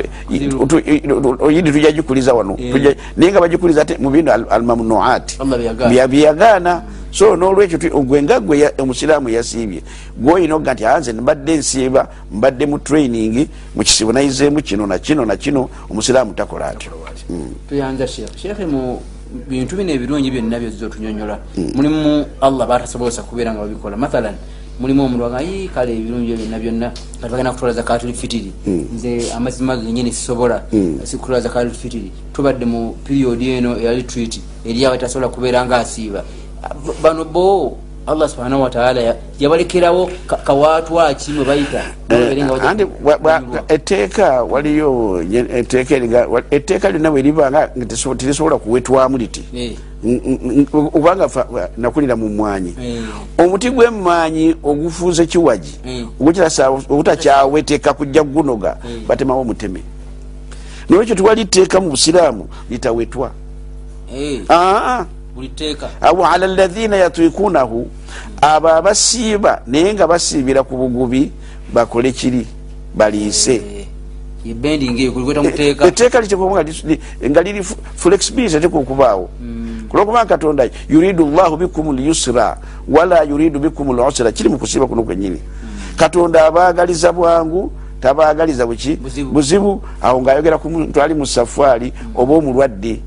oyindi 1.39 1.71
tujja 1.71 1.91
gikuliza 1.91 2.33
wano. 2.33 2.55
Tujja- 2.55 2.95
naye 3.17 3.31
nga 3.31 3.39
bagikuliza 3.41 3.81
ate 3.81 3.97
mu 3.99 4.09
bino 4.09 4.31
al- 4.31 4.47
almamnuati 4.49 5.37
Allah 5.39 6.07
byagaana. 6.07 6.81
So 7.11 7.35
nolwekyo 7.35 7.79
gwe 8.05 8.21
nga 8.23 8.39
gwe 8.39 8.69
omusiraamu 8.77 9.29
yasiibye 9.29 9.81
gwoyina 10.17 10.55
okuga 10.55 10.73
nti 10.73 10.85
anze 10.85 11.13
mbadde 11.13 11.57
nsiiba 11.57 12.07
mbadde 12.31 12.65
mu 12.65 12.77
training 12.79 13.47
mu 13.75 13.81
kisibo 13.83 14.13
nayizeemu 14.13 14.61
kino 14.61 14.85
nakino 14.87 15.25
nakino 15.25 15.69
omusiraamu 15.89 16.33
takola 16.33 16.67
atyo. 16.69 16.91
Tuyanza 17.67 18.07
sheekh 18.07 18.37
sheekhe 18.37 18.65
mu 18.65 19.01
bintu 19.49 19.75
bino 19.75 19.89
ebirungi 19.91 20.29
byonna 20.31 20.59
byozza 20.59 20.85
otunyonyola. 20.85 21.39
Mulimu 21.75 22.25
allah 22.41 22.67
batasobosa 22.67 23.23
kubeera 23.25 23.53
nga 23.53 23.61
babikola. 23.65 23.97
Mathalan 23.97 24.35
mulimu 24.79 25.03
omuntu 25.05 25.23
waga 25.23 25.43
"Ii, 25.43 25.67
kale 25.67 25.91
ebirungi 25.97 26.33
byonna 26.35 26.59
byonna 26.59 26.91
kati 27.21 27.31
bagenda 27.31 27.51
kutwala 27.51 27.73
zakatul 27.73 28.13
fitiri. 28.13 28.51
Nze 28.95 29.31
amazima 29.35 29.77
genyini 29.77 30.11
sisobola 30.11 30.63
sikutwala 31.03 31.41
zakatul 31.41 31.71
fitiri. 31.71 32.11
Tubadde 32.33 32.65
mu 32.65 32.95
piriyodi 33.03 33.49
eno 33.49 33.77
eya 33.77 33.91
retreat 33.91 34.39
eriawo 34.65 34.95
etasobola 34.95 35.27
kubeera 35.29 35.65
nga 35.65 35.77
asiiba. 35.79 36.23
Bano 37.03 37.25
bo 37.25 37.77
allah 38.09 38.29
subhanahu 38.29 38.61
wataala 38.61 39.01
ya- 39.01 39.15
yabalekerawo 39.39 40.09
ka- 40.27 40.37
kawaatwaki 40.37 41.31
mwe 41.31 41.45
bayita. 41.45 41.83
Wa- 43.03 43.63
etteeka 43.67 44.43
waliyo 44.43 45.23
etteeka 46.51 46.89
lyonna 46.91 47.11
bwe 47.11 47.21
libanga 47.21 47.69
nga 47.77 47.85
teso- 47.85 48.15
terisobola 48.15 48.57
kuwetwamu 48.57 49.17
liti. 49.17 49.43
Eh, 49.55 49.71
wa- 51.51 51.69
nakulira 51.77 52.15
mu 52.15 52.29
mwanyi. 52.29 52.75
Eh, 52.83 53.01
omuti 53.37 53.69
gw'emmanyi 53.69 54.55
ogufuuze 54.63 55.25
kiwagi 55.25 55.73
obutakyaweteka 56.89 57.93
kujja 57.93 58.23
gunoga 58.23 58.77
Mm. 58.85 59.01
batemawo 59.07 59.43
muteme. 59.43 59.81
Nolwekyo 60.89 61.15
tiwali 61.15 61.45
tteeka 61.45 61.81
mu 61.81 61.89
busiraamu 61.89 62.47
litawetwa. 62.69 63.31
Eh, 64.15 64.41
aa 64.49 65.05
buli 65.05 65.05
tteeka 65.05 65.05
awo 66.01 66.25
ala 66.25 66.47
lathina 66.47 66.95
yatwikunahu 66.97 67.87
abo 68.41 68.67
abasiiba 68.69 69.61
naye 69.67 69.93
nga 69.93 70.07
basiibira 70.07 70.63
ku 70.63 70.77
bugubi 70.77 71.31
bakole 71.73 72.11
kiri 72.11 72.47
baliise. 72.95 73.85
Kulikweta 74.43 75.43
muteeka 75.43 75.85
etteeka 75.85 76.21
litekoba 76.21 76.63
nga 77.29 77.41
liri 77.41 77.63
flexibility 77.95 78.59
tekukubaawo 78.59 79.29
kulwokuba 79.89 80.25
katonda 80.25 80.69
yuridu 80.89 81.25
llahu 81.25 81.57
bikum 81.57 81.95
lyusra 81.95 82.57
wala 82.87 83.23
yuridu 83.23 83.59
bikum 83.59 83.91
lusra 83.95 84.31
kiri 84.31 84.49
mukusiiba 84.49 84.87
kuno 84.87 85.03
kwenyini 85.03 85.39
katonda 85.97 86.45
abaagaliza 86.45 87.11
bwangu 87.11 87.71
tabaagaliza 88.01 88.65
buki? 88.65 88.95
Buzibu. 89.31 89.81
awo 90.01 90.21
ngaayogera 90.21 90.57
ku 90.57 90.69
muntu 90.69 91.01
ali 91.01 91.13
mu 91.13 91.25
safaari 91.25 91.93
oba 92.15 92.33
omulwadde 92.33 92.99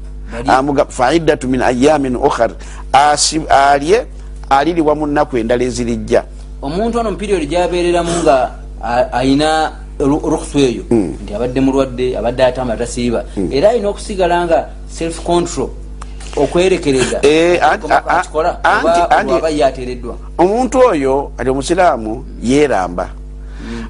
faidatu 0.88 1.48
min 1.48 1.62
ayamin 1.62 2.16
okhar 2.16 2.50
Asi- 2.92 3.40
alye 3.48 4.06
aliriwa 4.50 4.94
mu 4.94 5.06
nnaku 5.06 5.36
endala 5.38 5.64
ezirijja. 5.64 6.24
Omuntu 6.62 6.98
ono 6.98 7.10
mupiriyodi 7.10 7.46
gyabeereramu 7.46 8.10
nga 8.22 8.50
ayina 9.12 9.72
ru- 9.98 10.20
rukusu 10.30 10.58
eyo 10.58 10.82
nti 11.24 11.34
abadde 11.34 11.60
mulwadde 11.60 12.16
abadde 12.18 12.42
atambula 12.44 12.76
tasiiba 12.78 13.24
era 13.50 13.70
alina 13.70 13.88
okusigala 13.88 14.44
nga 14.46 14.58
self 14.90 15.20
control 15.24 15.68
okwerekereza 16.36 17.18
Eh, 17.22 17.58
oba- 17.84 18.02
oba 19.38 19.50
yateereddwa 19.50 20.14
omuntu 20.38 20.78
oyo 20.90 21.32
ati 21.38 21.50
omusiraamu 21.50 22.24
yeeramba. 22.42 23.08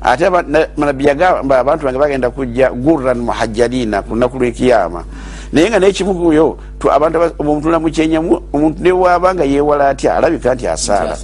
Ate 0.03 0.26
aba- 0.26 0.43
na- 0.43 0.66
nabbi 0.76 1.05
yagamba 1.07 1.59
abantu 1.59 1.84
bange 1.86 1.99
bagenda 1.99 2.30
kujja 2.30 2.70
gurran 2.70 3.18
muhajjalina 3.18 4.03
ku 4.03 4.14
lunaku 4.14 4.38
lwekiyama 4.38 5.05
naye 5.53 5.68
nga 5.70 5.78
nekibuguyo 5.78 6.57
abantu 6.90 7.18
aba- 7.18 7.34
omuntu 7.38 7.68
namukyenyamu 7.70 8.40
omuntu 8.53 8.82
newaba 8.82 9.34
nga 9.34 9.44
yewala 9.44 9.88
atya 9.88 10.16
alabika 10.16 10.55
nti 10.55 10.66
asaala. 10.66 11.16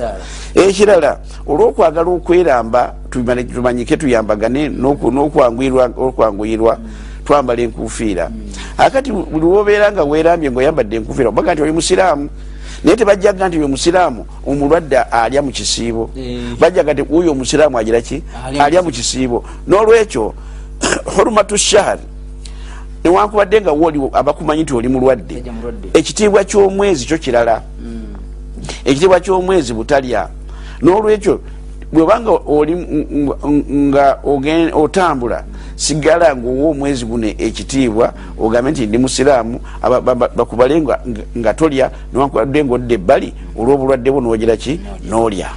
Ekirala 0.55 1.19
olwokwagala 1.47 2.11
okweramba 2.11 2.95
tumanyike 3.11 3.97
tuyambagane 3.97 4.69
n'okwanguyirwa 4.69 5.91
okwanguyirwa 5.97 6.79
twambala 7.25 7.63
enkufiira 7.63 8.31
akati 8.79 9.13
buli 9.13 9.45
wobeera 9.45 9.93
nga 9.93 10.05
weerambye 10.05 10.51
ngaoyambadde 10.51 10.97
enkufiira 10.97 11.29
obaga 11.29 11.53
nti 11.55 11.63
oli 11.63 11.73
musiraamu. 11.73 12.29
Naye 12.85 12.97
tebajjaga 12.97 13.49
nti 13.49 13.59
oyo 13.59 13.69
musiraamu 13.69 14.27
omulwadde 14.47 14.97
alya 14.99 15.43
mu 15.43 15.51
kisiibo. 15.51 16.11
Eh. 16.17 16.55
bajjaga 16.61 16.93
nti 16.95 17.03
uyo 17.11 17.33
omusiraamu 17.33 17.79
agira 17.79 18.01
ki? 18.01 18.23
Alya 18.47 18.59
mu 18.61 18.65
alya 18.65 18.83
mu 18.83 18.91
kisiibo. 18.91 19.45
n'olwekyo 19.67 20.35
hurumatu 21.17 21.59
shahari 21.59 22.03
newankubadde 23.05 23.61
nga 23.61 23.73
wooli 23.73 24.01
abakumanyi 24.13 24.63
nti 24.63 24.75
oli 24.75 24.89
mulwadde. 24.89 25.43
Ekitiibwa 25.95 26.45
ky'omwezi 26.45 27.07
kyo 27.07 27.19
kirala. 27.19 27.63
Ekitiibwa 28.85 29.21
ky'omwezi 29.21 29.75
butalya. 29.75 30.29
N'olwekyo 30.83 31.41
bwebanga 31.93 32.31
oli 32.47 32.75
nga 33.73 34.19
otambula 34.75 35.45
sigala 35.77 36.37
ngaowa 36.37 36.71
omwezi 36.71 37.05
guno 37.05 37.27
ekitiibwa 37.27 38.13
ogambe 38.39 38.71
nti 38.71 38.87
ndi 38.87 38.99
musiraamu 38.99 39.61
bakubale 40.37 40.83
nga 41.37 41.55
tolya 41.55 41.91
niwankubadde 42.13 42.65
ngaodda 42.65 42.95
ebbali 42.95 43.33
olw'obulwadde 43.59 44.11
bwo 44.11 44.21
nogira 44.21 44.57
ki? 44.57 44.81
N'olya. 45.09 45.49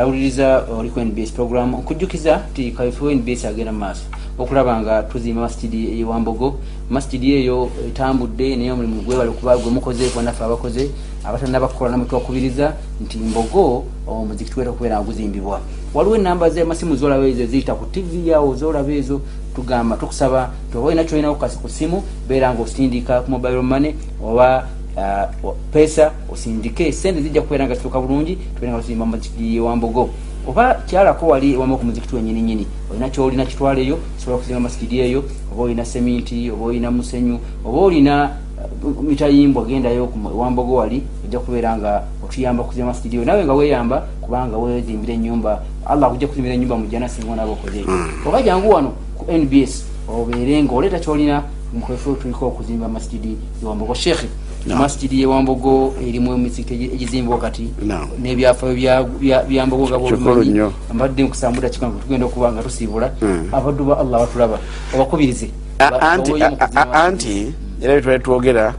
Awuliriza 0.00 0.64
oli 0.78 0.90
ku 0.90 1.00
nbs 1.00 1.30
program. 1.30 1.74
Okujjukiza 1.74 2.40
ti 2.54 2.70
kaife 2.70 3.14
nbs 3.14 3.44
agenda 3.44 3.72
mu 3.72 3.78
maaso 3.78 4.02
okulaba 4.42 4.80
nga 4.80 5.02
tuzimba 5.02 5.42
masitidi 5.42 6.00
ewambogo 6.00 6.58
masitidi 6.90 7.34
eyo 7.34 7.70
etambudde 7.88 8.56
naye 8.56 8.72
omulimu 8.72 9.02
gwebale 9.02 9.30
kuba 9.30 9.56
gwemukoze 9.56 10.10
banaffe 10.16 10.44
abakoze 10.44 10.90
abatannabakukola 11.24 11.90
namwe 11.90 12.06
twakubiriza 12.06 12.74
nti 13.00 13.18
mbogo 13.18 13.84
omuzikiti 14.06 14.58
weta 14.58 14.70
okubeera 14.70 14.96
nga 14.96 15.04
guzimbibwa. 15.04 15.60
Waliwo 15.94 16.16
enamba 16.16 16.50
zamasimu 16.50 16.96
zolaba 16.96 17.26
ezo 17.26 17.42
eziyita 17.42 17.74
ku 17.74 17.86
tv 17.86 18.28
yawo 18.28 18.54
zolaba 18.54 18.92
ezo 18.92 19.20
tugamba 19.54 19.96
tukusaba 19.96 20.50
toba 20.72 20.86
olina 20.86 21.04
kyolinawo 21.04 21.34
kasi 21.34 21.58
ku 21.58 21.68
simu 21.68 22.02
beera 22.28 22.52
nga 22.52 22.62
osindika 22.62 23.20
ku 23.22 23.30
mobile 23.30 23.62
money 23.62 23.94
oba 24.24 24.66
uh, 24.96 25.54
pesa 25.72 26.12
osindike. 26.32 26.92
Sente 26.92 27.22
zijja 27.22 27.42
kubeera 27.42 27.66
nga 27.66 27.74
zituuka 27.74 28.00
bulungi 28.00 28.36
tubeera 28.54 28.72
nga 28.72 28.82
tuzimba 28.82 29.06
muzikiti 29.06 29.56
ewambogo 29.56 30.10
oba 30.48 30.74
kyalako 30.74 31.26
wali 31.26 31.56
wama 31.56 31.76
ku 31.76 31.84
muzikiti 31.84 32.16
wenyininyini 32.16 32.66
olina 32.90 33.10
kyolina 33.10 33.46
kitwaleyo 33.46 33.98
sobola 34.18 34.38
kuzimba 34.38 34.60
masikidi 34.60 35.00
eyo 35.00 35.24
oba 35.52 35.62
olina 35.62 35.84
seminti 35.84 36.50
oba 36.50 36.64
olina 36.64 36.90
musenyu 36.90 37.38
oba 37.64 37.78
olina 37.78 38.30
mitayimbwa 39.02 39.64
gendayo 39.64 40.08
wambogo 40.34 40.74
wali 40.74 41.02
ojja 41.24 41.38
kubeera 41.38 41.76
nga 41.76 42.02
otuyamba 42.24 42.64
kuzimba 42.64 42.86
masikidi 42.86 43.16
eyo. 43.16 43.24
Nawe 43.24 43.44
nga 43.44 43.54
weyamba 43.54 44.06
kubanga 44.20 44.56
wezimbira 44.56 45.14
enyumba 45.14 45.62
allah 45.86 46.08
akujja 46.08 46.26
kuzimbira 46.26 46.54
enyumba 46.54 46.76
mujana 46.76 47.08
singa 47.08 47.32
onaba 47.32 47.52
okozeeyo 47.52 47.86
oba 48.26 48.42
jangu 48.42 48.70
wano 48.70 48.92
ku 49.18 49.32
nbs 49.32 49.84
obeere 50.08 50.62
nga 50.62 50.74
oleeta 50.74 50.98
kyolina 50.98 51.42
mukwefe 51.74 52.14
tuliko 52.14 52.46
okuzimba 52.46 52.88
masikidi 52.88 53.36
ewambogo 53.62 53.94
shekhe 53.94 54.28
masijidi 54.66 55.20
yewambogo 55.20 55.94
erimu 56.08 56.34
emizikiti 56.34 56.84
egizimbwa 56.94 57.38
kati 57.38 57.68
nebyafayo 58.22 59.08
byambogo 59.48 59.86
gabomanyi 59.86 60.60
mbadde 60.94 61.22
nkusambula 61.22 61.68
kikangu 61.68 61.98
tugenda 61.98 62.26
okuba 62.26 62.52
nga 62.52 62.62
tusiibula. 62.62 63.12
Abaddu 63.52 63.84
ba 63.84 63.98
allah 63.98 64.20
batulaba 64.20 64.58
obakubirize. 64.94 65.50
Anti 66.92 67.52
era 67.82 67.96
bitwali 67.96 68.22
twogera 68.22 68.74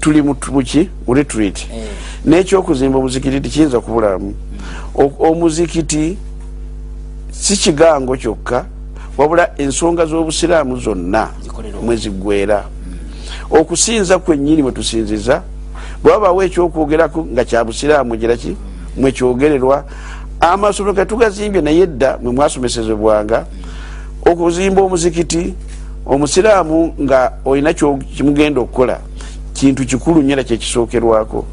tuli 0.00 0.22
muki 0.22 0.88
mu 1.06 1.14
retreat. 1.14 1.66
Nekyokuzimba 2.24 2.98
omuzikiti 2.98 3.40
tikiyinza 3.40 3.80
kubulamu 3.80 4.34
omuzikiti 5.18 6.16
si 7.30 7.56
kigango 7.56 8.16
kyokka 8.16 8.64
wabula 9.18 9.50
ensonga 9.58 10.06
z'obusiraamu 10.06 10.76
zonna 10.76 11.28
mwezigwera 11.84 12.64
okusinza 13.50 14.18
kwennyini 14.18 14.62
mwetusinziza 14.62 15.42
bwabawo 16.02 16.42
ekyokwogerako 16.42 17.26
nga 17.32 17.44
kyabusiraamu 17.44 18.16
giraki 18.16 18.56
mwekyogererwa 18.96 19.84
amasomero 20.40 20.94
gatugazimbye 20.94 21.62
naye 21.62 21.80
edda 21.80 22.18
mwe 22.22 22.32
mwasomesezebwanga 22.32 23.46
okuzimba 24.26 24.82
omuzikiti 24.82 25.54
omusiraamu 26.06 26.94
nga 27.00 27.32
olina 27.44 27.72
kimugenda 28.16 28.60
okukola 28.60 29.00
kintu 29.52 29.84
kikulu 29.84 30.22
nyo 30.22 30.32
era 30.32 30.44
kyekisookerwako 30.44 31.44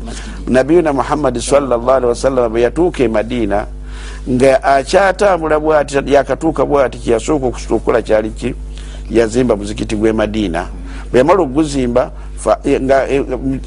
nabiyuna 0.47 0.93
muhammadi 0.93 1.41
salllahalihi 1.41 2.09
wasallama 2.09 2.49
bwe 2.49 2.61
yatuuka 2.61 3.03
e 3.03 3.07
madiina 3.07 3.65
nga 4.29 4.63
akyatambula 4.63 5.59
bwati 5.59 5.97
yakatuuka 6.05 6.65
bwati 6.65 6.97
kyeyasooka 6.97 7.45
okukola 7.47 8.01
kyali 8.01 8.29
ki? 8.29 8.55
Yazimba 9.11 9.55
muzikiti 9.55 9.95
gwe 9.95 10.13
madiina 10.13 10.67
bwe 11.11 11.19
yamala 11.19 11.41
okuguzimba 11.41 12.11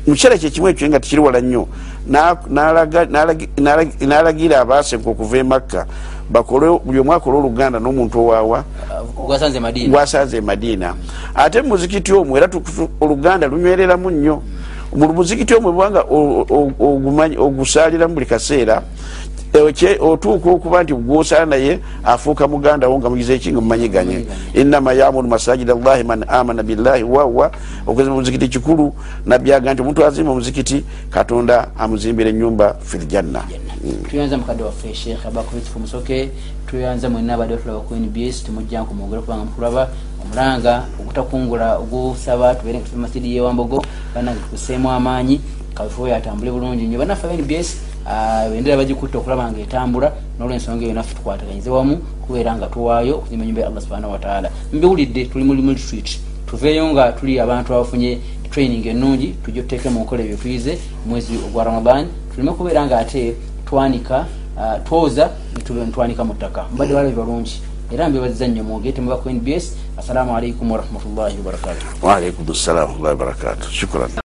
mukiseera 0.07 0.39
kyekimu 0.39 0.69
ekyo 0.69 0.89
nga 0.89 1.01
tikiri 1.01 1.23
wala 1.23 1.41
nnyo 1.41 1.69
n'alagira 4.01 4.61
abaasenka 4.61 5.11
okuva 5.11 5.39
e 5.39 5.43
makka 5.43 5.87
bakole 6.31 6.79
buli 6.85 6.99
omu 6.99 7.13
akole 7.13 7.39
oluganda 7.39 7.79
n'omuntu 7.81 8.19
owaawa 8.19 8.65
gwasanze 9.91 10.37
e 10.37 10.41
madiina 10.41 10.95
ate 11.35 11.63
mumuzikiti 11.63 12.13
omwo 12.13 12.37
era 12.37 12.49
oluganda 13.01 13.47
lunywereramu 13.47 14.11
nnyo. 14.11 14.43
Mu 14.91 15.13
muzikiti 15.15 15.55
omwo 15.55 15.73
bwanga 15.73 16.03
ogusaaliramu 17.39 18.15
buli 18.15 18.27
kaseera 18.27 18.83
otuuka 20.01 20.51
okuba 20.51 20.83
nti 20.83 20.95
gwosaala 20.95 21.47
naye 21.47 21.79
afuuka 22.05 22.49
muganda 22.49 22.89
wo 22.89 22.99
nga 22.99 23.11
mugize 23.11 23.35
eki 23.35 23.53
nga 23.53 23.61
mumanyiganye? 23.61 24.27
Inama 24.55 24.93
yamuru 24.93 25.29
masajida 25.29 25.75
llahi 25.75 26.05
man 26.05 26.25
amana 26.29 26.63
billahi 26.63 27.03
wawa 27.03 27.51
okuzimba 27.87 28.15
omuzikiti 28.15 28.49
kikulu 28.49 28.95
nabyaga 29.27 29.75
nti 29.75 29.83
omuntu 29.83 30.05
azimba 30.05 30.33
omuzikiti 30.33 30.85
katonda 31.11 31.69
amuzimbira 31.79 32.31
enyumba 32.31 32.77
filjanna 32.81 33.43
tuyanza 34.11 34.39
mukadde 34.39 34.63
waffe 34.63 34.95
sheekh 34.95 35.27
abakubitifu 35.27 35.79
musoke 35.79 36.31
tuyanza 36.67 37.11
mwenna 37.11 37.35
abadde 37.35 37.55
batulaba 37.55 37.81
ku 37.81 37.95
nbs 37.95 38.45
temujja 38.45 38.83
nkumwogera 38.83 39.23
kubanga 39.23 39.45
mutulaba 39.45 39.89
omulanga 40.23 40.85
ogutakungula 41.01 41.79
ogusaba 41.79 42.55
tubeere 42.55 42.79
nga 42.79 42.89
tuba 42.89 43.03
masidi 43.03 43.37
yewambogo 43.37 43.85
banange 44.15 44.41
tukuseemu 44.41 44.91
amaanyi 44.91 45.41
kawefu 45.75 46.03
oyo 46.03 46.17
atambule 46.17 46.51
bulungi 46.51 46.87
nyo 46.87 46.99
banaffe 46.99 47.27
aba 47.27 47.37
nbs 47.37 47.90
bendera 48.51 48.77
bagikutta 48.77 49.19
okulaba 49.19 49.51
nga 49.51 49.61
etambula 49.61 50.13
nolwensonga 50.39 50.85
eyo 50.85 50.95
naffe 50.95 51.15
tukwataganyize 51.15 51.71
wamu 51.71 51.97
kubeera 52.27 52.57
nga 52.57 52.67
tuwaayo 52.67 53.15
okuzimba 53.15 53.45
enyumba 53.45 53.61
ya 53.61 53.69
allah 53.69 53.83
subhanahu 53.83 54.13
wataala 54.13 54.51
mbiwulidde 54.73 55.25
tuli 55.25 55.45
mulimu 55.45 55.71
retreat 55.73 56.19
tuveeyo 56.47 56.93
nga 56.93 57.13
tuli 57.13 57.41
abantu 57.41 57.75
abafunye 57.75 58.19
training 58.51 58.87
ennungi 58.87 59.29
tujja 59.45 59.63
tuteeke 59.63 59.89
mu 59.91 60.01
nkola 60.01 60.23
ebyo 60.23 60.37
tuyize 60.37 60.79
mwezi 61.07 61.33
ogwa 61.47 61.65
ramadan 61.65 62.07
tulime 62.35 62.53
kubeera 62.53 62.87
nga 62.87 62.99
ate 62.99 63.35
twanika 63.67 64.27
twoza 64.85 65.31
ntwanika 65.89 66.25
mu 66.25 66.35
ttaka. 66.35 66.65
Mbadde 66.75 66.95
balabi 66.95 67.17
balungi 67.17 67.61
era 67.93 68.09
mbebaziza 68.09 68.49
nnyo 68.49 68.65
mwogete 68.65 69.01
muba 69.01 69.17
ku 69.17 69.31
nbs 69.31 69.65
assalamu 69.99 70.37
alaikum 70.37 70.71
warahmatullahi 70.71 71.37
wabarakatuh 71.39 71.87
waalaikum 72.03 72.47
warahmatullahi 72.47 73.15
wabarakatuh 73.15 73.71
shukran 73.71 74.30